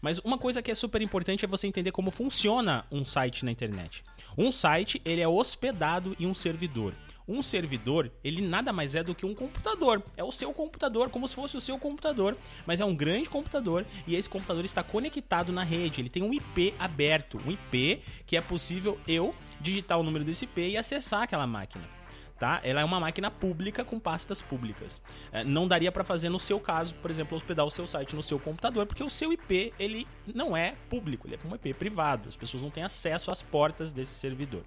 Mas 0.00 0.18
uma 0.20 0.38
coisa 0.38 0.62
que 0.62 0.70
é 0.70 0.74
super 0.74 1.00
importante 1.02 1.44
é 1.44 1.48
você 1.48 1.66
entender 1.66 1.92
como 1.92 2.10
funciona 2.10 2.84
um 2.90 3.04
site 3.04 3.44
na 3.44 3.50
internet. 3.50 4.04
Um 4.36 4.52
site, 4.52 5.00
ele 5.04 5.20
é 5.20 5.28
hospedado 5.28 6.16
em 6.18 6.26
um 6.26 6.34
servidor. 6.34 6.94
Um 7.28 7.42
servidor, 7.42 8.10
ele 8.22 8.40
nada 8.40 8.72
mais 8.72 8.94
é 8.94 9.02
do 9.02 9.14
que 9.14 9.26
um 9.26 9.34
computador. 9.34 10.02
É 10.16 10.22
o 10.22 10.30
seu 10.30 10.52
computador, 10.52 11.10
como 11.10 11.26
se 11.26 11.34
fosse 11.34 11.56
o 11.56 11.60
seu 11.60 11.78
computador, 11.78 12.36
mas 12.64 12.80
é 12.80 12.84
um 12.84 12.94
grande 12.94 13.28
computador 13.28 13.84
e 14.06 14.14
esse 14.14 14.28
computador 14.28 14.64
está 14.64 14.82
conectado 14.82 15.52
na 15.52 15.64
rede. 15.64 16.00
Ele 16.00 16.08
tem 16.08 16.22
um 16.22 16.32
IP 16.32 16.74
aberto, 16.78 17.40
um 17.44 17.50
IP 17.50 18.02
que 18.26 18.36
é 18.36 18.40
possível 18.40 18.98
eu 19.08 19.34
digitar 19.60 19.98
o 19.98 20.02
número 20.02 20.24
desse 20.24 20.44
IP 20.44 20.60
e 20.60 20.76
acessar 20.76 21.22
aquela 21.22 21.46
máquina 21.46 21.96
tá? 22.38 22.60
Ela 22.62 22.80
é 22.80 22.84
uma 22.84 23.00
máquina 23.00 23.30
pública 23.30 23.84
com 23.84 23.98
pastas 23.98 24.42
públicas. 24.42 25.00
É, 25.32 25.44
não 25.44 25.66
daria 25.66 25.90
para 25.90 26.04
fazer 26.04 26.28
no 26.28 26.38
seu 26.38 26.60
caso, 26.60 26.94
por 26.96 27.10
exemplo, 27.10 27.36
hospedar 27.36 27.64
o 27.64 27.70
seu 27.70 27.86
site 27.86 28.14
no 28.14 28.22
seu 28.22 28.38
computador, 28.38 28.86
porque 28.86 29.02
o 29.02 29.10
seu 29.10 29.32
IP 29.32 29.72
ele 29.78 30.06
não 30.34 30.56
é 30.56 30.74
público, 30.88 31.26
ele 31.26 31.36
é 31.36 31.46
um 31.46 31.54
IP 31.54 31.74
privado. 31.74 32.28
As 32.28 32.36
pessoas 32.36 32.62
não 32.62 32.70
têm 32.70 32.84
acesso 32.84 33.30
às 33.30 33.42
portas 33.42 33.92
desse 33.92 34.12
servidor. 34.12 34.62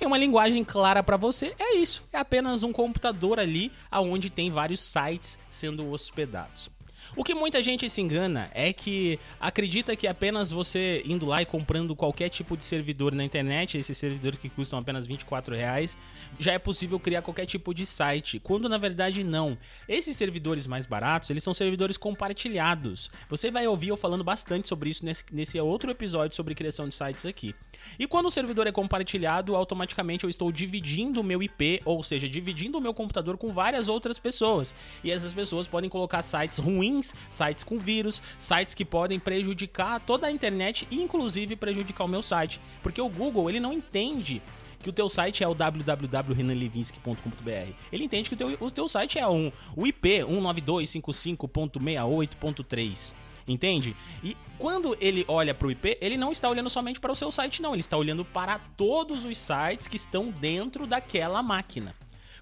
Em 0.00 0.06
uma 0.06 0.16
linguagem 0.16 0.64
clara 0.64 1.02
para 1.02 1.18
você, 1.18 1.54
é 1.58 1.76
isso. 1.76 2.02
É 2.10 2.18
apenas 2.18 2.62
um 2.62 2.72
computador 2.72 3.38
ali 3.38 3.70
aonde 3.90 4.30
tem 4.30 4.50
vários 4.50 4.80
sites 4.80 5.38
sendo 5.50 5.90
hospedados. 5.90 6.70
O 7.16 7.24
que 7.24 7.34
muita 7.34 7.62
gente 7.62 7.88
se 7.90 8.00
engana 8.00 8.50
é 8.54 8.72
que 8.72 9.18
acredita 9.40 9.96
que 9.96 10.06
apenas 10.06 10.50
você 10.50 11.02
indo 11.04 11.26
lá 11.26 11.42
e 11.42 11.46
comprando 11.46 11.96
qualquer 11.96 12.28
tipo 12.28 12.56
de 12.56 12.64
servidor 12.64 13.14
na 13.14 13.24
internet, 13.24 13.76
esses 13.76 13.96
servidores 13.96 14.38
que 14.38 14.48
custam 14.48 14.78
apenas 14.78 15.06
24 15.06 15.54
reais, 15.54 15.98
já 16.38 16.52
é 16.52 16.58
possível 16.58 17.00
criar 17.00 17.22
qualquer 17.22 17.46
tipo 17.46 17.74
de 17.74 17.84
site, 17.84 18.38
quando 18.38 18.68
na 18.68 18.78
verdade 18.78 19.24
não. 19.24 19.58
Esses 19.88 20.16
servidores 20.16 20.66
mais 20.66 20.86
baratos, 20.86 21.30
eles 21.30 21.42
são 21.42 21.52
servidores 21.52 21.96
compartilhados. 21.96 23.10
Você 23.28 23.50
vai 23.50 23.66
ouvir 23.66 23.88
eu 23.88 23.96
falando 23.96 24.22
bastante 24.22 24.68
sobre 24.68 24.90
isso 24.90 25.04
nesse, 25.04 25.24
nesse 25.32 25.58
outro 25.60 25.90
episódio 25.90 26.36
sobre 26.36 26.54
criação 26.54 26.88
de 26.88 26.94
sites 26.94 27.26
aqui. 27.26 27.54
E 27.98 28.06
quando 28.06 28.26
o 28.26 28.30
servidor 28.30 28.66
é 28.66 28.72
compartilhado, 28.72 29.56
automaticamente 29.56 30.24
eu 30.24 30.30
estou 30.30 30.52
dividindo 30.52 31.20
o 31.20 31.24
meu 31.24 31.42
IP, 31.42 31.80
ou 31.84 32.02
seja, 32.02 32.28
dividindo 32.28 32.78
o 32.78 32.80
meu 32.80 32.94
computador 32.94 33.36
com 33.36 33.52
várias 33.52 33.88
outras 33.88 34.18
pessoas. 34.18 34.74
E 35.02 35.10
essas 35.10 35.34
pessoas 35.34 35.66
podem 35.66 35.90
colocar 35.90 36.22
sites 36.22 36.58
ruins, 36.90 37.14
sites 37.30 37.64
com 37.64 37.78
vírus, 37.78 38.20
sites 38.38 38.74
que 38.74 38.84
podem 38.84 39.18
prejudicar 39.18 39.98
toda 40.00 40.26
a 40.26 40.30
internet 40.30 40.86
e 40.90 41.00
inclusive 41.00 41.56
prejudicar 41.56 42.04
o 42.04 42.08
meu 42.08 42.22
site, 42.22 42.60
porque 42.82 43.00
o 43.00 43.08
Google 43.08 43.48
ele 43.48 43.60
não 43.60 43.72
entende 43.72 44.42
que 44.82 44.90
o 44.90 44.92
teu 44.92 45.08
site 45.08 45.44
é 45.44 45.48
o 45.48 45.54
www.renanlevinsky.com.br. 45.54 47.72
Ele 47.92 48.04
entende 48.04 48.30
que 48.30 48.34
o 48.34 48.38
teu, 48.38 48.56
o 48.58 48.70
teu 48.70 48.88
site 48.88 49.18
é 49.18 49.28
um, 49.28 49.52
o 49.76 49.86
IP 49.86 50.20
192.55.68.3. 50.20 53.12
Entende? 53.46 53.94
E 54.22 54.34
quando 54.58 54.96
ele 55.00 55.24
olha 55.28 55.54
para 55.54 55.66
o 55.66 55.70
IP, 55.70 55.98
ele 56.00 56.16
não 56.16 56.32
está 56.32 56.48
olhando 56.48 56.70
somente 56.70 56.98
para 57.00 57.12
o 57.12 57.16
seu 57.16 57.30
site, 57.32 57.60
não. 57.60 57.74
Ele 57.74 57.80
está 57.80 57.96
olhando 57.96 58.24
para 58.24 58.60
todos 58.76 59.26
os 59.26 59.36
sites 59.36 59.88
que 59.88 59.96
estão 59.96 60.30
dentro 60.30 60.86
daquela 60.86 61.42
máquina. 61.42 61.96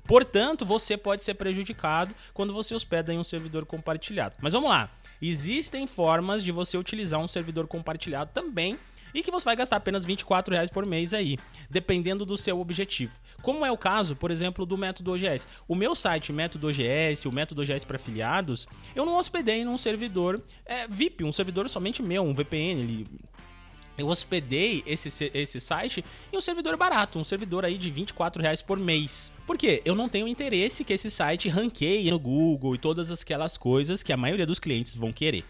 Portanto, 0.08 0.64
você 0.64 0.96
pode 0.96 1.22
ser 1.22 1.34
prejudicado 1.34 2.14
quando 2.32 2.54
você 2.54 2.74
hospeda 2.74 3.12
em 3.12 3.18
um 3.18 3.24
servidor 3.24 3.66
compartilhado. 3.66 4.36
Mas 4.40 4.54
vamos 4.54 4.70
lá. 4.70 4.90
Existem 5.20 5.86
formas 5.86 6.42
de 6.42 6.50
você 6.50 6.78
utilizar 6.78 7.20
um 7.20 7.28
servidor 7.28 7.66
compartilhado 7.66 8.30
também 8.32 8.78
e 9.12 9.22
que 9.22 9.30
você 9.30 9.44
vai 9.44 9.54
gastar 9.54 9.76
apenas 9.76 10.06
24 10.06 10.54
reais 10.54 10.70
por 10.70 10.86
mês 10.86 11.12
aí, 11.12 11.36
dependendo 11.68 12.24
do 12.24 12.38
seu 12.38 12.58
objetivo. 12.58 13.12
Como 13.42 13.66
é 13.66 13.70
o 13.70 13.76
caso, 13.76 14.16
por 14.16 14.30
exemplo, 14.30 14.64
do 14.64 14.78
método 14.78 15.12
OGS. 15.12 15.46
O 15.66 15.74
meu 15.74 15.94
site 15.94 16.32
método 16.32 16.68
OGS, 16.68 17.26
o 17.26 17.32
método 17.32 17.60
OGS 17.60 17.84
para 17.84 17.96
afiliados, 17.96 18.66
eu 18.94 19.04
não 19.04 19.18
hospedei 19.18 19.62
num 19.62 19.76
servidor 19.76 20.42
é, 20.64 20.88
VIP, 20.88 21.22
um 21.22 21.32
servidor 21.32 21.68
somente 21.68 22.02
meu, 22.02 22.22
um 22.22 22.32
VPN, 22.32 22.80
ele 22.80 23.06
eu 23.98 24.08
hospedei 24.08 24.82
esse, 24.86 25.30
esse 25.34 25.60
site 25.60 26.04
em 26.32 26.36
um 26.36 26.40
servidor 26.40 26.76
barato, 26.76 27.18
um 27.18 27.24
servidor 27.24 27.64
aí 27.64 27.76
de 27.76 27.90
24 27.90 28.40
reais 28.40 28.62
por 28.62 28.78
mês. 28.78 29.32
Por 29.44 29.58
quê? 29.58 29.82
Eu 29.84 29.96
não 29.96 30.08
tenho 30.08 30.28
interesse 30.28 30.84
que 30.84 30.92
esse 30.92 31.10
site 31.10 31.48
ranqueie 31.48 32.10
no 32.10 32.18
Google 32.18 32.76
e 32.76 32.78
todas 32.78 33.10
aquelas 33.10 33.58
coisas 33.58 34.02
que 34.02 34.12
a 34.12 34.16
maioria 34.16 34.46
dos 34.46 34.60
clientes 34.60 34.94
vão 34.94 35.12
querer. 35.12 35.44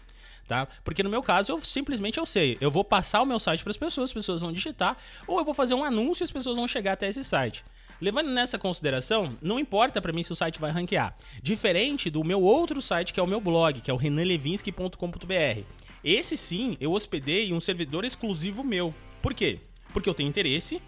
Tá? 0.47 0.67
Porque 0.83 1.03
no 1.03 1.11
meu 1.11 1.21
caso, 1.21 1.51
eu 1.51 1.61
simplesmente 1.61 2.17
eu 2.17 2.25
sei, 2.25 2.57
eu 2.59 2.71
vou 2.71 2.83
passar 2.83 3.21
o 3.21 3.25
meu 3.25 3.39
site 3.39 3.63
para 3.63 3.69
as 3.69 3.77
pessoas, 3.77 4.09
as 4.09 4.13
pessoas 4.13 4.41
vão 4.41 4.51
digitar, 4.51 4.97
ou 5.27 5.37
eu 5.37 5.45
vou 5.45 5.53
fazer 5.53 5.75
um 5.75 5.83
anúncio 5.83 6.23
e 6.23 6.25
as 6.25 6.31
pessoas 6.31 6.57
vão 6.57 6.67
chegar 6.67 6.93
até 6.93 7.07
esse 7.07 7.23
site. 7.23 7.63
Levando 8.01 8.31
nessa 8.31 8.57
consideração, 8.57 9.37
não 9.43 9.59
importa 9.59 10.01
para 10.01 10.11
mim 10.11 10.23
se 10.23 10.31
o 10.31 10.35
site 10.35 10.59
vai 10.59 10.71
ranquear. 10.71 11.15
Diferente 11.43 12.09
do 12.09 12.23
meu 12.23 12.41
outro 12.41 12.81
site, 12.81 13.13
que 13.13 13.19
é 13.19 13.23
o 13.23 13.27
meu 13.27 13.39
blog, 13.39 13.79
que 13.79 13.91
é 13.91 13.93
o 13.93 13.97
renanlevinsky.com.br. 13.97 15.88
Esse 16.03 16.37
sim, 16.37 16.77
eu 16.79 16.93
hospedei 16.93 17.53
um 17.53 17.59
servidor 17.59 18.05
exclusivo 18.05 18.63
meu. 18.63 18.93
Por 19.21 19.33
quê? 19.33 19.59
Porque 19.93 20.09
eu 20.09 20.13
tenho 20.13 20.29
interesse 20.29 20.81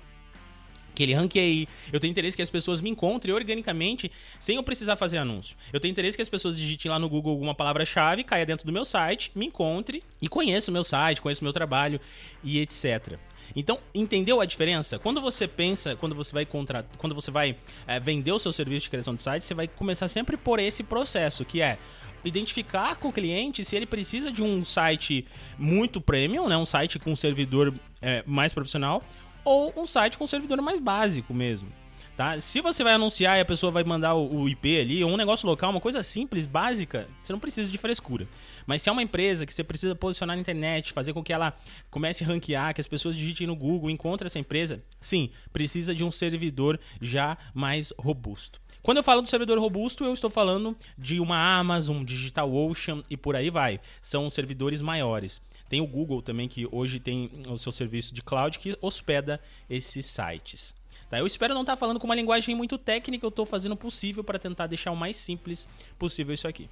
que 0.94 1.04
ele 1.04 1.14
ranqueie. 1.14 1.68
Eu 1.92 2.00
tenho 2.00 2.12
interesse 2.12 2.36
que 2.36 2.44
as 2.44 2.50
pessoas 2.50 2.82
me 2.82 2.90
encontrem 2.90 3.34
organicamente 3.34 4.12
sem 4.40 4.56
eu 4.56 4.64
precisar 4.64 4.96
fazer 4.96 5.18
anúncio. 5.18 5.56
Eu 5.72 5.80
tenho 5.80 5.92
interesse 5.92 6.18
que 6.18 6.22
as 6.22 6.30
pessoas 6.30 6.58
digitem 6.58 6.92
lá 6.92 7.00
no 7.00 7.10
Google 7.10 7.32
alguma 7.32 7.56
palavra-chave, 7.56 8.24
caia 8.24 8.46
dentro 8.46 8.66
do 8.66 8.72
meu 8.72 8.86
site, 8.86 9.32
me 9.36 9.48
encontre 9.48 10.04
e 10.22 10.28
conheça 10.28 10.70
o 10.70 10.74
meu 10.74 10.84
site, 10.84 11.22
conheça 11.22 11.42
o 11.42 11.46
meu 11.46 11.54
trabalho 11.54 12.00
e 12.44 12.60
etc. 12.60 13.18
Então, 13.56 13.80
entendeu 13.94 14.40
a 14.40 14.46
diferença? 14.46 14.98
Quando 14.98 15.20
você 15.20 15.48
pensa, 15.48 15.96
quando 15.96 16.16
você 16.16 16.34
vai 16.34 16.46
contratar, 16.46 16.90
quando 16.98 17.14
você 17.14 17.30
vai 17.32 17.58
é, 17.86 18.00
vender 18.00 18.32
o 18.32 18.40
seu 18.40 18.54
serviço 18.54 18.86
de 18.86 18.90
criação 18.90 19.14
de 19.14 19.22
site, 19.22 19.44
você 19.44 19.54
vai 19.54 19.68
começar 19.68 20.08
sempre 20.08 20.38
por 20.38 20.60
esse 20.60 20.84
processo, 20.84 21.44
que 21.44 21.62
é 21.62 21.78
identificar 22.24 22.96
com 22.98 23.10
o 23.10 23.14
cliente 23.14 23.64
se 23.66 23.76
ele 23.76 23.86
precisa 23.86 24.32
de 24.32 24.44
um 24.44 24.64
site 24.64 25.26
muito 25.58 26.00
premium, 26.00 26.48
né, 26.48 26.58
um 26.58 26.66
site 26.66 27.00
com 27.00 27.12
um 27.12 27.16
servidor 27.16 27.74
é, 28.02 28.24
mais 28.26 28.54
profissional, 28.54 29.04
ou 29.44 29.74
um 29.76 29.86
site 29.86 30.18
com 30.18 30.24
um 30.24 30.28
servidor 30.28 30.62
mais 30.62 30.80
básico 30.80 31.34
mesmo. 31.34 31.72
Tá? 32.16 32.40
Se 32.40 32.62
você 32.62 32.84
vai 32.84 32.94
anunciar 32.94 33.38
e 33.38 33.42
a 33.42 33.46
pessoa 33.46 33.72
vai 33.72 33.84
mandar 33.84 34.14
o, 34.14 34.48
IP 34.48 34.80
ali, 34.80 35.04
ou 35.04 35.10
um 35.10 35.18
negócio 35.18 35.48
local, 35.48 35.72
uma 35.72 35.80
coisa 35.80 36.04
simples, 36.04 36.46
básica, 36.46 37.08
você 37.24 37.32
não 37.32 37.40
precisa 37.40 37.72
de 37.72 37.78
frescura. 37.78 38.28
Mas 38.68 38.82
se 38.82 38.90
é 38.90 38.92
uma 38.92 39.02
empresa 39.02 39.46
que 39.46 39.54
você 39.54 39.64
precisa 39.64 39.96
posicionar 39.96 40.36
na 40.36 40.42
internet, 40.42 40.92
fazer 40.92 41.14
com 41.14 41.24
que 41.24 41.34
ela 41.34 41.58
comece 41.90 42.24
a 42.24 42.28
ranquear, 42.28 42.74
que 42.76 42.82
as 42.82 42.88
pessoas 42.88 43.16
digitem 43.16 43.48
no 43.48 43.56
Google, 43.56 43.90
encontrem 43.90 44.28
essa 44.28 44.38
empresa, 44.38 44.84
sim, 45.00 45.32
precisa 45.54 45.96
de 45.96 46.04
um 46.04 46.12
servidor 46.12 46.80
já 47.02 47.38
mais 47.54 47.94
robusto. 47.98 48.62
Quando 48.84 48.98
eu 48.98 49.04
falo 49.04 49.22
do 49.22 49.28
servidor 49.28 49.60
robusto, 49.60 50.04
eu 50.04 50.14
estou 50.14 50.30
falando 50.30 50.76
de 50.98 51.20
uma 51.20 51.60
Amazon, 51.60 52.04
DigitalOcean 52.04 53.04
e 53.10 53.16
por 53.16 53.36
aí 53.36 53.52
vai. 53.52 53.80
São 54.02 54.28
servidores 54.28 54.82
maiores. 54.82 55.40
Tem 55.70 55.80
o 55.80 55.88
Google 55.88 56.22
também, 56.22 56.48
que 56.48 56.68
hoje 56.72 57.00
tem 57.00 57.30
o 57.48 57.58
seu 57.58 57.72
serviço 57.72 58.14
de 58.14 58.24
cloud 58.24 58.58
que 58.58 58.76
hospeda 58.82 59.40
esses 59.70 60.06
sites. 60.08 60.74
Tá? 61.12 61.20
Eu 61.20 61.28
espero 61.28 61.54
não 61.54 61.62
estar 61.62 61.74
tá 61.74 61.78
falando 61.78 62.00
com 62.00 62.08
uma 62.08 62.16
linguagem 62.16 62.56
muito 62.56 62.78
técnica, 62.78 63.24
eu 63.24 63.30
estou 63.30 63.46
fazendo 63.46 63.74
o 63.74 63.78
possível 63.78 64.24
para 64.24 64.40
tentar 64.40 64.66
deixar 64.66 64.92
o 64.92 64.96
mais 64.96 65.16
simples 65.16 65.68
possível 66.00 66.34
isso 66.34 66.48
aqui. 66.48 66.68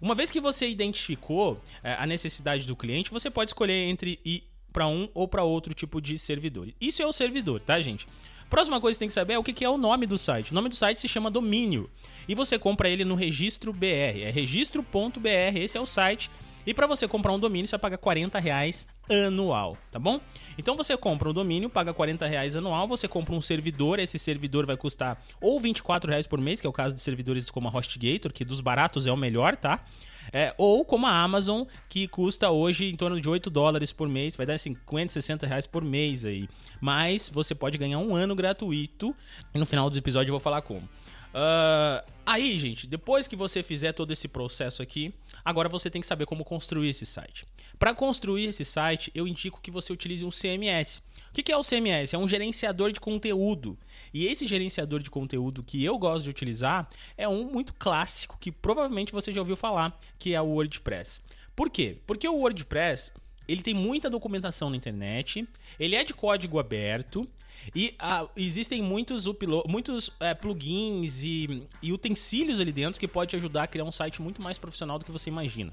Uma 0.00 0.16
vez 0.16 0.32
que 0.32 0.40
você 0.40 0.68
identificou 0.68 1.60
é, 1.80 1.94
a 1.94 2.06
necessidade 2.06 2.66
do 2.66 2.74
cliente, 2.74 3.12
você 3.12 3.30
pode 3.30 3.50
escolher 3.50 3.88
entre 3.88 4.18
ir 4.24 4.42
para 4.72 4.88
um 4.88 5.08
ou 5.14 5.28
para 5.28 5.44
outro 5.44 5.72
tipo 5.74 6.00
de 6.00 6.18
servidor. 6.18 6.68
Isso 6.80 7.00
é 7.02 7.06
o 7.06 7.12
servidor, 7.12 7.60
tá, 7.62 7.80
gente? 7.80 8.06
Próxima 8.52 8.78
coisa 8.82 8.94
que 8.94 8.96
você 8.96 8.98
tem 8.98 9.08
que 9.08 9.14
saber 9.14 9.32
é 9.32 9.38
o 9.38 9.42
que 9.42 9.64
é 9.64 9.70
o 9.70 9.78
nome 9.78 10.04
do 10.04 10.18
site. 10.18 10.52
O 10.52 10.54
nome 10.54 10.68
do 10.68 10.74
site 10.74 11.00
se 11.00 11.08
chama 11.08 11.30
domínio. 11.30 11.88
E 12.28 12.34
você 12.34 12.58
compra 12.58 12.86
ele 12.86 13.02
no 13.02 13.14
registro 13.14 13.72
BR. 13.72 14.20
É 14.22 14.30
registro.br, 14.30 15.56
esse 15.56 15.78
é 15.78 15.80
o 15.80 15.86
site. 15.86 16.30
E 16.66 16.74
para 16.74 16.86
você 16.86 17.08
comprar 17.08 17.32
um 17.32 17.38
domínio, 17.38 17.66
você 17.66 17.70
vai 17.70 17.80
pagar 17.80 17.96
40 17.96 18.38
reais 18.38 18.86
anual, 19.10 19.74
tá 19.90 19.98
bom? 19.98 20.20
Então 20.58 20.76
você 20.76 20.94
compra 20.98 21.30
um 21.30 21.32
domínio, 21.32 21.70
paga 21.70 21.94
40 21.94 22.26
reais 22.26 22.54
anual, 22.54 22.86
você 22.86 23.08
compra 23.08 23.34
um 23.34 23.40
servidor, 23.40 23.98
esse 23.98 24.18
servidor 24.18 24.66
vai 24.66 24.76
custar 24.76 25.18
ou 25.40 25.58
24 25.58 26.10
reais 26.10 26.26
por 26.26 26.38
mês, 26.38 26.60
que 26.60 26.66
é 26.66 26.70
o 26.70 26.74
caso 26.74 26.94
de 26.94 27.00
servidores 27.00 27.50
como 27.50 27.68
a 27.68 27.70
HostGator, 27.74 28.34
que 28.34 28.44
dos 28.44 28.60
baratos 28.60 29.06
é 29.06 29.10
o 29.10 29.16
melhor, 29.16 29.56
tá? 29.56 29.82
É, 30.32 30.54
ou 30.58 30.84
como 30.84 31.06
a 31.06 31.22
Amazon, 31.22 31.64
que 31.88 32.06
custa 32.06 32.50
hoje 32.50 32.86
em 32.86 32.96
torno 32.96 33.20
de 33.20 33.28
8 33.28 33.48
dólares 33.48 33.92
por 33.92 34.08
mês, 34.08 34.36
vai 34.36 34.44
dar 34.44 34.58
50, 34.58 35.12
60 35.12 35.46
reais 35.46 35.66
por 35.66 35.82
mês 35.82 36.24
aí. 36.24 36.48
Mas 36.80 37.28
você 37.28 37.54
pode 37.54 37.78
ganhar 37.78 37.98
um 37.98 38.14
ano 38.14 38.34
gratuito. 38.34 39.14
E 39.54 39.58
no 39.58 39.66
final 39.66 39.88
do 39.88 39.96
episódio 39.96 40.28
eu 40.30 40.34
vou 40.34 40.40
falar 40.40 40.62
como. 40.62 40.88
Uh, 41.32 42.04
aí, 42.26 42.58
gente, 42.58 42.86
depois 42.86 43.26
que 43.26 43.34
você 43.34 43.62
fizer 43.62 43.92
todo 43.92 44.12
esse 44.12 44.28
processo 44.28 44.82
aqui, 44.82 45.14
agora 45.42 45.68
você 45.68 45.88
tem 45.88 46.00
que 46.00 46.06
saber 46.06 46.26
como 46.26 46.44
construir 46.44 46.90
esse 46.90 47.06
site. 47.06 47.46
Para 47.78 47.94
construir 47.94 48.44
esse 48.44 48.64
site, 48.64 49.10
eu 49.14 49.26
indico 49.26 49.60
que 49.60 49.70
você 49.70 49.92
utilize 49.92 50.24
um 50.24 50.30
CMS. 50.30 51.02
O 51.32 51.42
que 51.42 51.50
é 51.50 51.56
o 51.56 51.62
CMS? 51.62 52.12
É 52.12 52.18
um 52.18 52.28
gerenciador 52.28 52.92
de 52.92 53.00
conteúdo. 53.00 53.78
E 54.12 54.26
esse 54.26 54.46
gerenciador 54.46 55.00
de 55.00 55.10
conteúdo 55.10 55.62
que 55.62 55.82
eu 55.82 55.96
gosto 55.96 56.24
de 56.24 56.30
utilizar 56.30 56.86
é 57.16 57.26
um 57.26 57.50
muito 57.50 57.72
clássico 57.72 58.36
que 58.38 58.52
provavelmente 58.52 59.12
você 59.12 59.32
já 59.32 59.40
ouviu 59.40 59.56
falar, 59.56 59.98
que 60.18 60.34
é 60.34 60.40
o 60.42 60.46
WordPress. 60.46 61.22
Por 61.56 61.70
quê? 61.70 61.96
Porque 62.06 62.28
o 62.28 62.34
WordPress 62.34 63.12
ele 63.48 63.62
tem 63.62 63.72
muita 63.72 64.10
documentação 64.10 64.68
na 64.68 64.76
internet, 64.76 65.48
ele 65.80 65.96
é 65.96 66.04
de 66.04 66.12
código 66.12 66.58
aberto 66.58 67.26
e 67.74 67.94
ah, 67.98 68.28
existem 68.36 68.82
muitos, 68.82 69.24
muitos 69.66 70.10
é, 70.20 70.34
plugins 70.34 71.22
e, 71.22 71.66
e, 71.80 71.92
utensílios 71.92 72.60
ali 72.60 72.72
dentro 72.72 73.00
que 73.00 73.08
pode 73.08 73.30
te 73.30 73.36
ajudar 73.36 73.62
a 73.62 73.66
criar 73.66 73.84
um 73.84 73.92
site 73.92 74.20
muito 74.20 74.42
mais 74.42 74.58
profissional 74.58 74.98
do 74.98 75.04
que 75.04 75.10
você 75.10 75.30
imagina. 75.30 75.72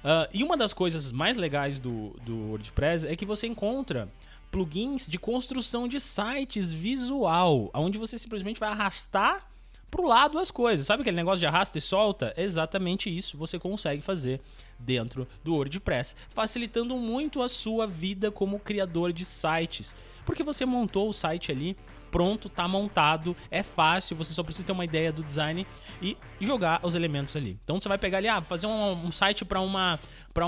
Uh, 0.00 0.24
e 0.32 0.42
uma 0.42 0.56
das 0.56 0.72
coisas 0.72 1.12
mais 1.12 1.36
legais 1.36 1.78
do, 1.78 2.16
do 2.24 2.34
WordPress 2.48 3.06
é 3.06 3.14
que 3.14 3.26
você 3.26 3.46
encontra 3.46 4.08
plugins 4.50 5.06
de 5.06 5.18
construção 5.18 5.86
de 5.86 6.00
sites 6.00 6.72
visual, 6.72 7.70
onde 7.74 7.98
você 7.98 8.18
simplesmente 8.18 8.60
vai 8.60 8.70
arrastar 8.70 9.48
pro 9.90 10.06
lado 10.06 10.38
as 10.38 10.50
coisas. 10.50 10.86
Sabe 10.86 11.02
aquele 11.02 11.16
negócio 11.16 11.40
de 11.40 11.46
arrasta 11.46 11.78
e 11.78 11.80
solta? 11.80 12.32
exatamente 12.36 13.14
isso 13.14 13.36
você 13.36 13.58
consegue 13.58 14.02
fazer 14.02 14.40
dentro 14.78 15.26
do 15.44 15.54
WordPress, 15.54 16.16
facilitando 16.30 16.96
muito 16.96 17.42
a 17.42 17.48
sua 17.48 17.86
vida 17.86 18.30
como 18.30 18.58
criador 18.58 19.12
de 19.12 19.24
sites, 19.24 19.94
porque 20.24 20.42
você 20.42 20.64
montou 20.64 21.08
o 21.08 21.12
site 21.12 21.50
ali 21.52 21.76
pronto, 22.10 22.48
tá 22.48 22.66
montado, 22.66 23.36
é 23.50 23.62
fácil, 23.62 24.16
você 24.16 24.32
só 24.32 24.42
precisa 24.42 24.66
ter 24.66 24.72
uma 24.72 24.84
ideia 24.84 25.12
do 25.12 25.22
design 25.22 25.66
e 26.02 26.16
jogar 26.40 26.80
os 26.82 26.94
elementos 26.94 27.36
ali. 27.36 27.58
Então 27.62 27.80
você 27.80 27.88
vai 27.88 27.98
pegar 27.98 28.18
ali, 28.18 28.28
ah, 28.28 28.42
fazer 28.42 28.66
um, 28.66 29.06
um 29.06 29.12
site 29.12 29.44
para 29.44 29.60
uma 29.60 29.98
para 30.32 30.46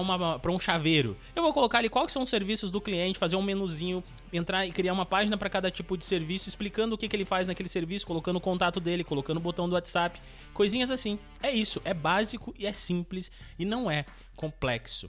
um 0.51 0.59
chaveiro. 0.59 1.17
Eu 1.35 1.43
vou 1.43 1.53
colocar 1.53 1.79
ali 1.79 1.89
quais 1.89 2.13
são 2.13 2.23
os 2.23 2.31
serviços 2.31 2.71
do 2.71 2.81
cliente, 2.81 3.19
fazer 3.19 3.37
um 3.37 3.43
menuzinho, 3.43 4.03
entrar 4.33 4.67
e 4.67 4.73
criar 4.73 4.93
uma 4.93 5.05
página 5.05 5.37
para 5.37 5.51
cada 5.51 5.71
tipo 5.71 5.97
de 5.97 6.05
serviço, 6.05 6.49
explicando 6.49 6.95
o 6.95 6.99
que, 6.99 7.09
que 7.09 7.17
ele 7.17 7.25
faz 7.25 7.49
naquele 7.49 7.69
serviço, 7.69 8.07
colocando 8.07 8.37
o 8.37 8.41
contato 8.41 8.81
dele, 8.81 9.05
colocando 9.05 9.39
o 9.39 9.41
botão 9.41 9.69
do 9.69 9.75
WhatsApp, 9.75 10.21
coisinhas 10.55 10.91
assim. 10.91 11.19
É 11.43 11.51
isso, 11.51 11.81
é 11.85 11.93
básico 11.93 12.55
e 12.59 12.67
é 12.67 12.73
simples 12.73 13.31
e 13.59 13.65
não 13.65 13.91
é 13.91 14.05
complexo. 14.37 15.09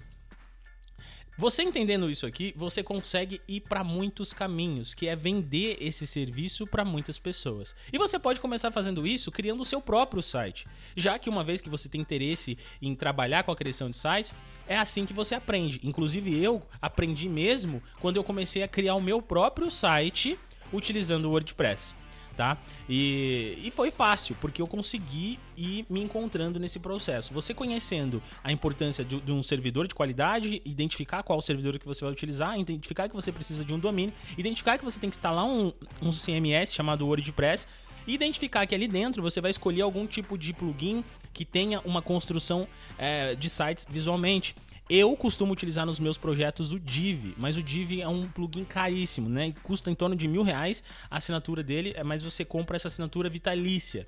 Você 1.36 1.63
entendendo 1.63 2.12
isso 2.12 2.28
aqui, 2.28 2.54
você 2.56 2.84
consegue 2.84 3.42
ir 3.48 3.62
para 3.62 3.84
muitos 3.84 4.34
caminhos, 4.34 4.94
que 4.94 5.08
é 5.08 5.16
vender 5.16 5.78
esse 5.82 6.06
serviço 6.06 6.68
para 6.68 6.86
muitas 6.86 7.18
pessoas. 7.18 7.75
E 7.92 7.98
você 7.98 8.20
pode 8.20 8.40
começar 8.40 8.70
fazendo 8.70 9.06
isso 9.08 9.32
criando 9.32 9.62
o 9.62 9.66
seu 9.66 9.82
próprio 9.82 10.22
site. 10.22 10.68
Já 10.96 11.18
que 11.18 11.32
uma 11.32 11.44
vez 11.44 11.60
que 11.60 11.72
você 11.72 11.90
tem 11.90 12.02
interesse 12.02 12.56
em 12.80 12.94
trabalhar 12.94 13.44
com 13.44 13.52
a 13.52 13.56
criação 13.56 13.90
de 13.90 13.98
sites, 13.98 14.32
é 14.68 14.78
assim 14.78 15.08
que 15.08 15.13
você 15.13 15.34
aprende. 15.34 15.80
Inclusive 15.84 16.40
eu 16.40 16.62
aprendi 16.80 17.28
mesmo 17.28 17.82
quando 18.00 18.18
eu 18.18 18.24
comecei 18.24 18.62
a 18.62 18.68
criar 18.68 18.94
o 18.94 19.02
meu 19.02 19.20
próprio 19.20 19.72
site 19.72 20.38
utilizando 20.72 21.25
o 21.25 21.32
WordPress 21.32 21.96
tá? 22.34 22.58
E, 22.90 23.58
e 23.63 23.72
foi 23.72 23.92
fácil, 23.92 24.36
porque 24.42 24.62
eu 24.62 24.68
consegui 24.68 25.40
ir 25.56 25.86
me 25.90 26.02
encontrando 26.02 26.60
nesse 26.60 26.80
processo. 26.80 27.34
Você 27.34 27.54
conhecendo 27.54 28.22
a 28.44 28.52
importância 28.52 29.04
de, 29.04 29.20
de, 29.22 29.32
um 29.32 29.42
servidor 29.42 29.88
de 29.88 29.96
qualidade, 29.96 30.62
identificar 30.66 31.24
qual 31.24 31.40
servidor 31.42 31.80
que 31.80 31.86
você 31.86 32.04
vai 32.04 32.12
utilizar, 32.12 32.60
identificar 32.60 33.08
que 33.08 33.16
você 33.16 33.32
precisa 33.32 33.63
de 33.63 33.74
um 33.74 33.80
domínio, 33.80 34.13
identificar 34.38 34.78
que 34.78 34.84
você 34.84 35.00
tem 35.00 35.10
que 35.10 35.16
instalar 35.16 35.46
um, 35.46 35.72
um 36.02 36.10
CMS 36.10 36.74
chamado 36.74 37.06
WordPress 37.06 37.68
e 38.06 38.13
identificar 38.13 38.66
que 38.66 38.75
ali 38.75 38.88
dentro 38.88 39.22
você 39.22 39.40
vai 39.40 39.52
escolher 39.52 39.82
algum 39.82 40.06
tipo 40.06 40.38
de 40.38 40.54
plugin 40.54 41.04
que 41.34 41.46
tenha 41.46 41.80
uma 41.82 42.02
construção 42.02 42.68
é, 42.98 43.36
de 43.36 43.50
sites 43.50 43.86
visualmente. 43.90 44.56
Eu 44.90 45.16
costumo 45.16 45.54
utilizar 45.54 45.86
nos 45.86 46.00
meus 46.00 46.18
projetos 46.18 46.74
o 46.74 46.80
Div, 46.80 47.34
mas 47.38 47.56
o 47.56 47.63
Div 47.63 48.02
é 48.02 48.08
um 48.08 48.28
plugin 48.28 48.66
caríssimo, 48.66 49.30
né? 49.30 49.54
Custa 49.63 49.90
em 49.90 49.96
torno 49.96 50.13
de 50.13 50.28
mil 50.28 50.44
reais 50.44 50.84
a 51.10 51.18
assinatura 51.18 51.63
dele, 51.63 51.94
é, 51.96 52.04
mas 52.04 52.22
você 52.22 52.44
compra 52.44 52.75
essa 52.75 52.90
assinatura 52.90 53.30
vitalícia. 53.30 54.06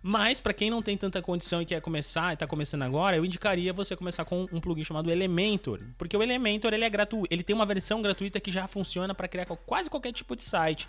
Mas 0.00 0.38
para 0.38 0.52
quem 0.52 0.70
não 0.70 0.80
tem 0.80 0.96
tanta 0.96 1.20
condição 1.20 1.60
e 1.60 1.66
quer 1.66 1.80
começar 1.80 2.32
e 2.32 2.36
tá 2.36 2.46
começando 2.46 2.82
agora, 2.82 3.16
eu 3.16 3.24
indicaria 3.24 3.72
você 3.72 3.96
começar 3.96 4.24
com 4.24 4.46
um 4.52 4.60
plugin 4.60 4.84
chamado 4.84 5.10
Elementor, 5.10 5.80
porque 5.98 6.16
o 6.16 6.22
Elementor 6.22 6.72
ele 6.72 6.84
é 6.84 6.90
gratuito, 6.90 7.26
ele 7.28 7.42
tem 7.42 7.56
uma 7.56 7.66
versão 7.66 8.00
gratuita 8.00 8.38
que 8.38 8.52
já 8.52 8.68
funciona 8.68 9.12
para 9.12 9.26
criar 9.26 9.46
quase 9.46 9.90
qualquer 9.90 10.12
tipo 10.12 10.36
de 10.36 10.44
site 10.44 10.88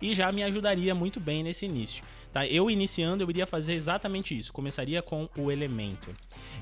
e 0.00 0.14
já 0.14 0.30
me 0.32 0.42
ajudaria 0.42 0.94
muito 0.94 1.20
bem 1.20 1.42
nesse 1.42 1.66
início. 1.66 2.04
Tá? 2.32 2.46
Eu 2.46 2.70
iniciando, 2.70 3.22
eu 3.22 3.30
iria 3.30 3.46
fazer 3.46 3.74
exatamente 3.74 4.36
isso. 4.36 4.52
Começaria 4.52 5.02
com 5.02 5.28
o 5.36 5.50
Elementor. 5.50 6.14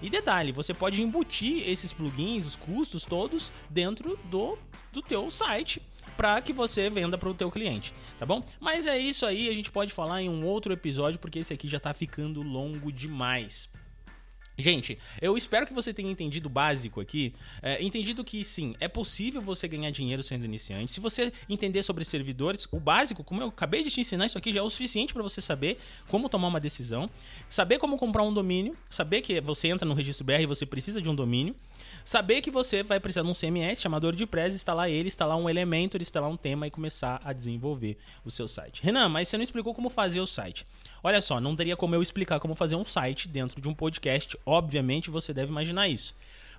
E 0.03 0.11
detalhe, 0.11 0.51
você 0.51 0.75
pode 0.75 1.01
embutir 1.01 1.69
esses 1.69 1.93
plugins, 1.93 2.47
os 2.47 2.57
custos 2.57 3.05
todos, 3.05 3.53
dentro 3.69 4.19
do, 4.25 4.59
do 4.93 5.01
teu 5.01 5.31
site 5.31 5.81
para 6.17 6.41
que 6.43 6.53
você 6.53 6.91
venda 6.91 7.17
para 7.17 7.31
o 7.31 7.35
teu 7.35 7.51
cliente, 7.51 7.95
tá 8.19 8.27
bom? 8.27 8.45
Mas 8.59 8.87
é 8.87 8.99
isso 8.99 9.25
aí, 9.25 9.49
a 9.49 9.55
gente 9.55 9.71
pode 9.71 9.93
falar 9.93 10.21
em 10.21 10.29
um 10.29 10.45
outro 10.45 10.73
episódio 10.73 11.19
porque 11.19 11.39
esse 11.39 11.55
aqui 11.55 11.69
já 11.69 11.79
está 11.79 11.95
ficando 11.95 12.43
longo 12.43 12.93
demais. 12.93 13.71
Gente, 14.63 14.99
eu 15.21 15.37
espero 15.37 15.67
que 15.67 15.73
você 15.73 15.93
tenha 15.93 16.11
entendido 16.11 16.49
o 16.49 16.51
básico 16.51 17.01
aqui. 17.01 17.35
É, 17.63 17.83
entendido 17.83 18.25
que 18.25 18.45
sim, 18.45 18.75
é 18.81 18.89
possível 18.89 19.41
você 19.41 19.67
ganhar 19.67 19.91
dinheiro 19.91 20.23
sendo 20.23 20.45
iniciante. 20.45 20.93
Se 20.93 21.01
você 21.01 21.33
entender 21.49 21.83
sobre 21.83 22.05
servidores, 22.05 22.67
o 22.71 22.79
básico, 22.79 23.25
como 23.25 23.43
eu 23.43 23.49
acabei 23.49 23.83
de 23.83 23.91
te 23.91 24.01
ensinar, 24.01 24.27
isso 24.27 24.39
aqui 24.39 24.53
já 24.53 24.61
é 24.61 24.63
o 24.63 24.71
suficiente 24.71 25.13
para 25.13 25.23
você 25.23 25.41
saber 25.41 25.79
como 26.09 26.29
tomar 26.29 26.49
uma 26.49 26.61
decisão, 26.61 27.11
saber 27.49 27.79
como 27.79 27.97
comprar 27.97 28.23
um 28.23 28.33
domínio, 28.33 28.77
saber 28.89 29.23
que 29.23 29.41
você 29.41 29.69
entra 29.69 29.87
no 29.87 29.95
registro 29.95 30.25
BR 30.25 30.43
e 30.43 30.47
você 30.47 30.67
precisa 30.67 31.01
de 31.01 31.09
um 31.09 31.15
domínio. 31.15 31.55
Saber 32.05 32.41
que 32.41 32.51
você 32.51 32.83
vai 32.83 32.99
precisar 32.99 33.23
de 33.23 33.29
um 33.29 33.35
CMS, 33.35 33.81
chamador 33.81 34.15
de 34.15 34.27
press, 34.27 34.55
instalar 34.55 34.91
ele, 34.91 35.09
instalar 35.09 35.37
um 35.37 35.49
Elementor, 35.49 36.01
instalar 36.01 36.31
um 36.31 36.37
tema 36.37 36.67
e 36.67 36.71
começar 36.71 37.21
a 37.23 37.33
desenvolver 37.33 37.99
o 38.25 38.31
seu 38.31 38.49
site. 38.49 38.83
Renan, 38.83 39.09
mas 39.09 39.29
você 39.29 39.37
não 39.37 39.45
explicou 39.45 39.75
como 39.75 39.91
fazer 39.91 40.21
o 40.21 40.27
site. 40.27 40.67
Olha 41.03 41.21
só, 41.21 41.41
não 41.41 41.57
teria 41.57 41.77
como 41.77 41.95
eu 41.95 42.03
explicar 42.03 42.41
como 42.41 42.55
fazer 42.55 42.77
um 42.77 42.85
site 42.85 43.29
dentro 43.29 43.61
de 43.61 43.69
um 43.69 43.75
podcast. 43.75 44.37
Obviamente 44.51 45.11
você 45.11 45.33
deve 45.33 45.51
imaginar 45.51 45.89
isso. 45.89 46.13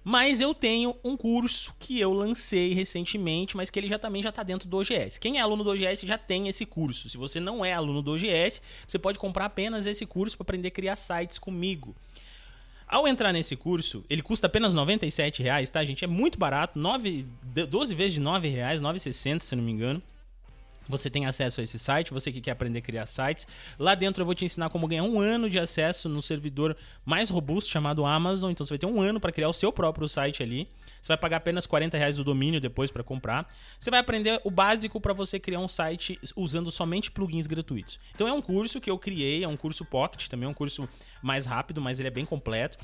Mas 0.04 0.40
eu 0.40 0.54
tenho 0.54 0.96
um 1.04 1.18
curso 1.18 1.76
que 1.78 2.00
eu 2.00 2.12
lancei 2.14 2.74
recentemente, 2.74 3.56
mas 3.56 3.70
que 3.70 3.78
ele 3.78 3.90
já 3.90 4.00
também 4.00 4.24
já 4.24 4.30
está 4.30 4.42
dentro 4.42 4.68
do 4.68 4.78
OGS. 4.78 5.20
Quem 5.20 5.38
é 5.38 5.42
aluno 5.42 5.64
do 5.64 5.72
OGS 5.72 6.02
já 6.08 6.18
tem 6.18 6.48
esse 6.48 6.66
curso. 6.66 7.10
Se 7.10 7.18
você 7.18 7.40
não 7.40 7.64
é 7.64 7.74
aluno 7.74 8.02
do 8.02 8.14
OGS, 8.14 8.62
você 8.88 8.98
pode 8.98 9.20
comprar 9.20 9.46
apenas 9.46 9.86
esse 9.86 10.06
curso 10.06 10.38
para 10.38 10.46
aprender 10.46 10.70
a 10.70 10.72
criar 10.72 10.96
sites 10.96 11.38
comigo. 11.38 11.94
Ao 12.88 13.08
entrar 13.08 13.32
nesse 13.32 13.56
curso, 13.56 14.04
ele 14.10 14.22
custa 14.22 14.48
apenas 14.48 14.74
R$ 14.74 15.34
reais, 15.38 15.70
tá, 15.70 15.84
gente? 15.86 16.04
É 16.04 16.08
muito 16.08 16.40
barato, 16.40 16.80
9, 16.80 17.26
12 17.70 17.94
vezes 17.94 18.14
de 18.14 18.22
R$ 18.22 18.50
reais, 18.50 18.82
9,60 18.82 19.42
se 19.42 19.56
não 19.56 19.64
me 19.64 19.72
engano. 19.72 20.02
Você 20.92 21.10
tem 21.10 21.26
acesso 21.26 21.62
a 21.62 21.64
esse 21.64 21.80
site, 21.80 22.12
você 22.12 22.32
que 22.32 22.42
quer 22.42 22.52
aprender 22.52 22.80
a 22.80 22.82
criar 22.82 23.06
sites. 23.08 23.48
Lá 23.80 23.96
dentro 23.96 24.22
eu 24.22 24.26
vou 24.26 24.36
te 24.36 24.46
ensinar 24.46 24.70
como 24.70 24.88
ganhar 24.88 25.04
um 25.04 25.20
ano 25.20 25.50
de 25.50 25.58
acesso 25.58 26.08
no 26.08 26.22
servidor 26.22 26.78
mais 27.06 27.30
robusto 27.30 27.72
chamado 27.72 28.06
Amazon. 28.06 28.52
Então 28.52 28.66
você 28.66 28.74
vai 28.74 28.80
ter 28.80 28.86
um 28.86 29.02
ano 29.02 29.20
para 29.20 29.32
criar 29.32 29.50
o 29.50 29.54
seu 29.54 29.72
próprio 29.72 30.08
site 30.08 30.44
ali. 30.44 30.68
Você 31.02 31.08
vai 31.08 31.18
pagar 31.18 31.38
apenas 31.38 31.66
40 31.66 31.98
reais 31.98 32.18
do 32.18 32.24
domínio 32.24 32.62
depois 32.62 32.92
para 32.92 33.04
comprar. 33.04 33.48
Você 33.80 33.90
vai 33.90 34.00
aprender 34.00 34.40
o 34.44 34.52
básico 34.52 35.02
para 35.02 35.14
você 35.14 35.40
criar 35.40 35.60
um 35.60 35.68
site 35.68 36.20
usando 36.36 36.70
somente 36.70 37.10
plugins 37.10 37.48
gratuitos. 37.48 38.00
Então 38.14 38.28
é 38.28 38.34
um 38.34 38.42
curso 38.42 38.80
que 38.80 38.90
eu 38.90 39.00
criei, 39.00 39.44
é 39.44 39.48
um 39.48 39.58
curso 39.58 39.84
Pocket, 39.84 40.28
também 40.28 40.46
é 40.46 40.50
um 40.50 40.54
curso 40.54 40.88
mais 41.22 41.46
rápido, 41.46 41.82
mas 41.82 42.00
ele 42.00 42.08
é 42.08 42.12
bem 42.12 42.26
completo. 42.26 42.78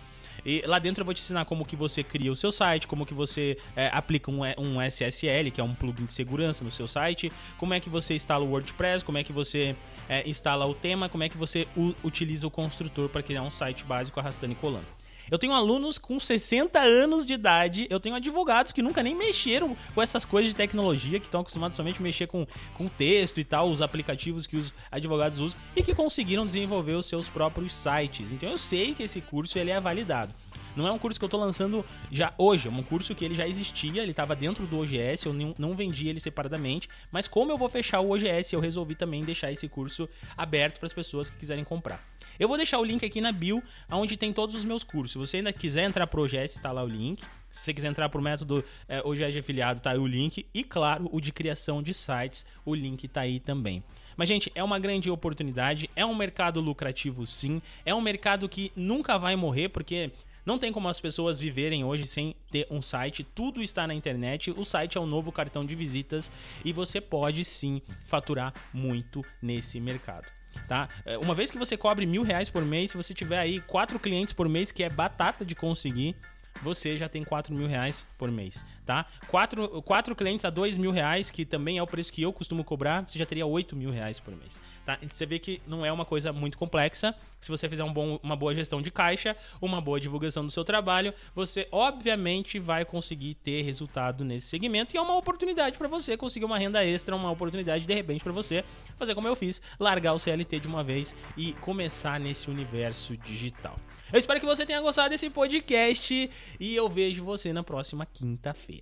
E 0.46 0.64
lá 0.66 0.80
dentro 0.80 1.02
eu 1.02 1.06
vou 1.06 1.14
te 1.14 1.22
ensinar 1.22 1.46
como 1.46 1.66
que 1.66 1.76
você 1.76 2.04
cria 2.04 2.32
o 2.32 2.36
seu 2.36 2.52
site, 2.52 2.88
como 2.88 3.06
que 3.06 3.14
você 3.14 3.58
é, 3.76 3.88
aplica 3.88 4.32
um, 4.32 4.42
um 4.58 4.82
SSL, 4.82 5.52
que 5.52 5.60
é 5.60 5.64
um 5.64 5.76
plugin 5.76 6.06
de 6.06 6.14
segurança 6.14 6.64
no 6.64 6.72
seu 6.72 6.88
site, 6.88 7.32
como 7.58 7.74
é 7.74 7.80
que 7.80 7.90
você 7.90 7.97
instala 8.14 8.44
o 8.44 8.50
WordPress, 8.50 9.04
como 9.04 9.18
é 9.18 9.24
que 9.24 9.34
você 9.34 9.76
é, 10.10 10.28
instala 10.28 10.66
o 10.66 10.74
tema, 10.74 11.10
como 11.10 11.24
é 11.24 11.30
que 11.30 11.38
você 11.38 11.68
utiliza 12.04 12.48
o 12.48 12.52
construtor 12.52 13.10
para 13.10 13.24
criar 13.24 13.44
um 13.44 13.52
site 13.52 13.84
básico 13.84 14.20
arrastando 14.20 14.54
e 14.54 14.56
colando. 14.56 14.98
Eu 15.30 15.38
tenho 15.38 15.52
alunos 15.52 15.98
com 15.98 16.18
60 16.20 16.80
anos 16.80 17.26
de 17.26 17.34
idade, 17.34 17.86
eu 17.90 18.00
tenho 18.00 18.16
advogados 18.16 18.72
que 18.72 18.82
nunca 18.82 19.04
nem 19.04 19.14
mexeram 19.14 19.76
com 19.94 20.02
essas 20.02 20.24
coisas 20.24 20.52
de 20.52 20.56
tecnologia, 20.56 21.20
que 21.20 21.26
estão 21.26 21.42
acostumados 21.42 21.76
somente 21.76 22.00
a 22.00 22.04
mexer 22.04 22.28
com, 22.28 22.48
com 22.76 22.88
texto 22.88 23.40
e 23.40 23.44
tal, 23.44 23.70
os 23.70 23.82
aplicativos 23.82 24.48
que 24.48 24.56
os 24.56 24.74
advogados 24.90 25.40
usam, 25.40 25.60
e 25.76 25.84
que 25.84 25.94
conseguiram 25.94 26.46
desenvolver 26.46 26.94
os 26.94 27.06
seus 27.06 27.28
próprios 27.28 27.76
sites. 27.76 28.32
Então 28.32 28.50
eu 28.50 28.58
sei 28.58 28.94
que 28.94 29.04
esse 29.04 29.20
curso 29.20 29.60
ele 29.60 29.70
é 29.70 29.82
validado. 29.82 30.34
Não 30.78 30.88
é 30.88 30.92
um 30.92 31.00
curso 31.00 31.20
que 31.20 31.24
eu 31.24 31.28
estou 31.28 31.40
lançando 31.40 31.84
já 32.12 32.36
hoje, 32.38 32.68
é 32.68 32.72
um 32.72 32.84
curso 32.84 33.16
que 33.16 33.26
ele 33.26 33.34
já 33.34 33.48
existia, 33.48 34.04
ele 34.04 34.12
estava 34.12 34.36
dentro 34.36 34.68
do 34.68 34.80
OGS, 34.80 35.26
eu 35.26 35.34
não, 35.34 35.56
não 35.58 35.76
vendi 35.76 36.08
ele 36.08 36.20
separadamente, 36.20 36.88
mas 37.12 37.28
como 37.28 37.52
eu 37.52 37.58
vou 37.58 37.68
fechar 37.68 38.00
o 38.00 38.12
OGS, 38.12 38.54
eu 38.54 38.60
resolvi 38.60 38.94
também 38.94 39.22
deixar 39.22 39.52
esse 39.52 39.68
curso 39.68 40.08
aberto 40.38 40.78
para 40.78 40.86
as 40.86 40.94
pessoas 40.94 41.32
que 41.32 41.38
quiserem 41.38 41.64
comprar. 41.64 42.00
Eu 42.40 42.48
vou 42.48 42.58
deixar 42.58 42.78
o 42.78 42.84
link 42.84 43.04
aqui 43.04 43.20
na 43.20 43.32
bio, 43.32 43.64
onde 43.92 44.16
tem 44.16 44.32
todos 44.32 44.54
os 44.54 44.64
meus 44.64 44.84
cursos. 44.84 45.14
Se 45.14 45.18
você 45.18 45.38
ainda 45.38 45.52
quiser 45.52 45.84
entrar 45.84 46.06
pro 46.06 46.24
OGS, 46.24 46.60
tá 46.62 46.72
lá 46.72 46.84
o 46.84 46.88
link. 46.88 47.24
Se 47.50 47.64
você 47.64 47.74
quiser 47.74 47.88
entrar 47.88 48.08
pro 48.10 48.22
método 48.22 48.64
é, 48.88 49.02
OGS 49.04 49.34
de 49.34 49.40
afiliado, 49.40 49.82
tá 49.82 49.90
aí 49.90 49.98
o 49.98 50.06
link. 50.06 50.46
E 50.54 50.64
claro, 50.64 51.10
o 51.12 51.20
de 51.20 51.32
criação 51.32 51.82
de 51.82 51.92
sites, 51.92 52.46
o 52.64 52.76
link 52.76 53.08
tá 53.08 53.22
aí 53.22 53.40
também. 53.40 53.84
Mas, 54.16 54.30
gente, 54.30 54.52
é 54.54 54.64
uma 54.64 54.78
grande 54.78 55.10
oportunidade, 55.10 55.90
é 55.96 56.06
um 56.06 56.14
mercado 56.14 56.60
lucrativo 56.60 57.26
sim, 57.26 57.62
é 57.86 57.94
um 57.94 58.02
mercado 58.02 58.48
que 58.50 58.72
nunca 58.76 59.18
vai 59.18 59.36
morrer, 59.36 59.70
porque 59.70 60.12
não 60.48 60.58
tem 60.58 60.72
como 60.72 60.88
as 60.88 60.98
pessoas 60.98 61.38
viverem 61.38 61.84
hoje 61.84 62.08
sem 62.08 62.34
ter 62.50 62.66
um 62.72 62.82
site, 62.82 63.22
tudo 63.22 63.62
está 63.62 63.86
na 63.86 63.94
internet. 63.94 64.50
O 64.52 64.64
site 64.64 64.98
é 64.98 65.02
o 65.02 65.06
novo 65.06 65.30
cartão 65.30 65.66
de 65.66 65.76
visitas 65.76 66.32
e 66.64 66.72
você 66.72 67.02
pode 67.02 67.44
sim 67.44 67.82
faturar 68.06 68.54
muito 68.74 69.22
nesse 69.42 69.78
mercado 69.82 70.26
tá? 70.68 70.88
É, 71.06 71.20
uma 71.20 71.36
vez 71.36 71.52
que 71.52 71.58
você 71.58 71.78
cobre 71.78 72.04
mil 72.06 72.24
reais 72.24 72.50
por 72.50 72.66
mês, 72.66 72.90
se 72.90 72.98
você 72.98 73.14
tiver 73.14 73.38
aí 73.38 73.62
quatro 73.62 74.00
clientes 74.00 74.34
por 74.34 74.50
mês, 74.50 74.72
que 74.72 74.84
é 74.84 74.90
batata 74.90 75.46
de 75.46 75.54
conseguir, 75.54 76.16
você 76.62 76.98
já 76.98 77.08
tem 77.08 77.24
4 77.24 77.54
mil 77.54 77.68
reais 77.68 78.06
por 78.18 78.32
mês, 78.32 78.66
tá? 78.88 79.06
Quatro, 79.28 79.82
quatro 79.82 80.16
clientes 80.16 80.46
a 80.46 80.50
2 80.50 80.78
mil 80.78 80.92
reais, 80.92 81.30
que 81.30 81.46
também 81.46 81.78
é 81.78 81.84
o 81.84 81.86
preço 81.86 82.12
que 82.12 82.22
eu 82.22 82.32
costumo 82.32 82.64
cobrar, 82.64 83.04
você 83.06 83.20
já 83.20 83.26
teria 83.26 83.46
8 83.46 83.76
mil 83.76 83.92
reais 83.92 84.18
por 84.18 84.34
mês, 84.34 84.62
tá? 84.86 84.98
Você 85.14 85.26
vê 85.26 85.38
que 85.38 85.62
não 85.68 85.86
é 85.86 85.92
uma 85.92 86.06
coisa 86.06 86.32
muito 86.32 86.58
complexa. 86.58 87.14
Se 87.42 87.52
você 87.52 87.68
fizer 87.68 87.84
um 87.84 87.92
bom, 87.92 88.18
uma 88.24 88.36
boa 88.36 88.56
gestão 88.56 88.82
de 88.82 88.90
caixa, 88.90 89.36
uma 89.62 89.82
boa 89.82 90.00
divulgação 90.00 90.44
do 90.46 90.52
seu 90.52 90.64
trabalho, 90.64 91.14
você 91.36 91.68
obviamente 91.70 92.58
vai 92.58 92.86
conseguir 92.86 93.36
ter 93.36 93.62
resultado 93.62 94.24
nesse 94.24 94.48
segmento 94.48 94.96
e 94.96 94.98
é 94.98 95.02
uma 95.02 95.18
oportunidade 95.18 95.78
para 95.78 95.90
você 95.90 96.16
conseguir 96.16 96.46
uma 96.46 96.58
renda 96.58 96.84
extra, 96.84 97.16
uma 97.16 97.30
oportunidade 97.30 97.86
de 97.86 97.94
repente 97.94 98.24
para 98.24 98.32
você 98.32 98.64
fazer 98.98 99.14
como 99.14 99.28
eu 99.28 99.36
fiz, 99.36 99.62
largar 99.78 100.14
o 100.14 100.20
CLT 100.20 100.62
de 100.62 100.68
uma 100.68 100.84
vez 100.84 101.14
e 101.36 101.52
começar 101.54 102.20
nesse 102.20 102.50
universo 102.50 103.18
digital. 103.18 103.78
Eu 104.12 104.20
espero 104.20 104.40
que 104.40 104.46
você 104.46 104.66
tenha 104.66 104.80
gostado 104.80 105.10
desse 105.10 105.30
podcast 105.30 106.32
e 106.58 106.76
eu 106.76 106.88
vejo 106.88 107.26
você 107.26 107.52
na 107.52 107.62
próxima 107.62 108.06
quinta-feira. 108.06 108.77